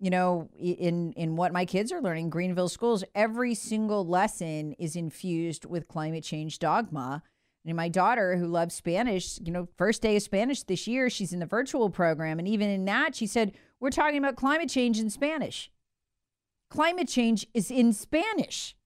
you 0.00 0.10
know, 0.10 0.48
in 0.58 1.12
in 1.12 1.36
what 1.36 1.52
my 1.52 1.64
kids 1.64 1.92
are 1.92 2.00
learning. 2.00 2.30
Greenville 2.30 2.68
schools, 2.68 3.04
every 3.14 3.54
single 3.54 4.06
lesson 4.06 4.72
is 4.78 4.96
infused 4.96 5.64
with 5.64 5.88
climate 5.88 6.24
change 6.24 6.58
dogma. 6.58 7.22
And 7.66 7.76
my 7.76 7.88
daughter, 7.88 8.36
who 8.36 8.46
loves 8.46 8.74
Spanish, 8.74 9.38
you 9.42 9.50
know, 9.50 9.68
first 9.78 10.02
day 10.02 10.16
of 10.16 10.22
Spanish 10.22 10.62
this 10.62 10.86
year, 10.86 11.08
she's 11.08 11.32
in 11.32 11.40
the 11.40 11.46
virtual 11.46 11.88
program, 11.88 12.38
and 12.38 12.46
even 12.46 12.68
in 12.68 12.84
that, 12.84 13.14
she 13.14 13.26
said, 13.26 13.52
"We're 13.80 13.90
talking 13.90 14.18
about 14.18 14.36
climate 14.36 14.68
change 14.68 14.98
in 14.98 15.08
Spanish. 15.08 15.70
Climate 16.70 17.08
change 17.08 17.46
is 17.54 17.70
in 17.70 17.92
Spanish." 17.92 18.76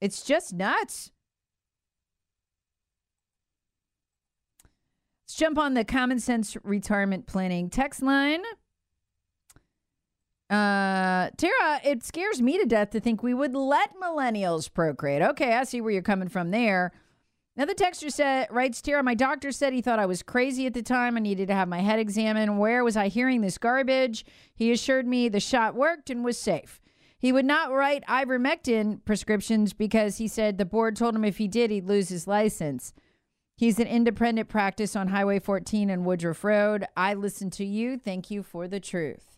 It's 0.00 0.22
just 0.22 0.52
nuts. 0.52 1.10
Jump 5.34 5.58
on 5.58 5.74
the 5.74 5.84
common 5.84 6.20
sense 6.20 6.56
retirement 6.62 7.26
planning 7.26 7.70
text 7.70 8.02
line. 8.02 8.42
Uh, 10.50 11.28
Tara, 11.36 11.80
it 11.84 12.02
scares 12.02 12.40
me 12.40 12.58
to 12.58 12.64
death 12.64 12.90
to 12.90 13.00
think 13.00 13.22
we 13.22 13.34
would 13.34 13.54
let 13.54 13.90
millennials 14.00 14.72
procreate. 14.72 15.20
Okay, 15.20 15.52
I 15.52 15.64
see 15.64 15.80
where 15.80 15.92
you're 15.92 16.02
coming 16.02 16.28
from 16.28 16.50
there. 16.50 16.92
Another 17.54 17.74
texter 17.74 18.10
said, 18.10 18.46
writes, 18.50 18.80
Tara, 18.80 19.02
my 19.02 19.14
doctor 19.14 19.50
said 19.50 19.72
he 19.72 19.82
thought 19.82 19.98
I 19.98 20.06
was 20.06 20.22
crazy 20.22 20.64
at 20.66 20.74
the 20.74 20.82
time. 20.82 21.16
I 21.16 21.20
needed 21.20 21.48
to 21.48 21.54
have 21.54 21.68
my 21.68 21.80
head 21.80 21.98
examined. 21.98 22.58
Where 22.58 22.84
was 22.84 22.96
I 22.96 23.08
hearing 23.08 23.40
this 23.40 23.58
garbage? 23.58 24.24
He 24.54 24.70
assured 24.70 25.08
me 25.08 25.28
the 25.28 25.40
shot 25.40 25.74
worked 25.74 26.08
and 26.08 26.24
was 26.24 26.38
safe. 26.38 26.80
He 27.18 27.32
would 27.32 27.44
not 27.44 27.72
write 27.72 28.06
ivermectin 28.06 29.04
prescriptions 29.04 29.72
because 29.72 30.18
he 30.18 30.28
said 30.28 30.56
the 30.56 30.64
board 30.64 30.94
told 30.94 31.16
him 31.16 31.24
if 31.24 31.38
he 31.38 31.48
did, 31.48 31.72
he'd 31.72 31.88
lose 31.88 32.08
his 32.08 32.28
license. 32.28 32.94
He's 33.58 33.80
an 33.80 33.88
independent 33.88 34.48
practice 34.48 34.94
on 34.94 35.08
Highway 35.08 35.40
14 35.40 35.90
and 35.90 36.06
Woodruff 36.06 36.44
Road. 36.44 36.84
I 36.96 37.14
listen 37.14 37.50
to 37.50 37.64
you. 37.64 37.98
Thank 37.98 38.30
you 38.30 38.44
for 38.44 38.68
the 38.68 38.78
truth. 38.78 39.36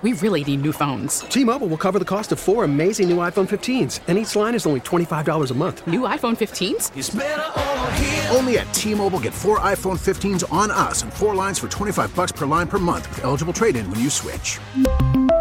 We 0.00 0.12
really 0.12 0.44
need 0.44 0.62
new 0.62 0.70
phones. 0.70 1.22
T-Mobile 1.22 1.66
will 1.66 1.76
cover 1.76 1.98
the 1.98 2.04
cost 2.04 2.30
of 2.30 2.38
four 2.38 2.62
amazing 2.62 3.08
new 3.08 3.16
iPhone 3.16 3.48
15s, 3.48 3.98
and 4.06 4.16
each 4.16 4.36
line 4.36 4.54
is 4.54 4.64
only 4.64 4.78
$25 4.78 5.50
a 5.50 5.54
month. 5.54 5.88
New 5.88 6.02
iPhone 6.02 6.36
15s? 6.36 8.32
Only 8.36 8.58
at 8.58 8.72
T-Mobile 8.72 9.18
get 9.18 9.34
four 9.34 9.58
iPhone 9.58 9.98
15s 9.98 10.44
on 10.52 10.70
us 10.70 11.02
and 11.02 11.12
four 11.12 11.34
lines 11.34 11.58
for 11.58 11.66
25 11.66 12.14
bucks 12.14 12.30
per 12.30 12.46
line 12.46 12.68
per 12.68 12.78
month 12.78 13.08
with 13.08 13.24
eligible 13.24 13.52
trade-in 13.52 13.90
when 13.90 13.98
you 13.98 14.08
switch. 14.08 14.60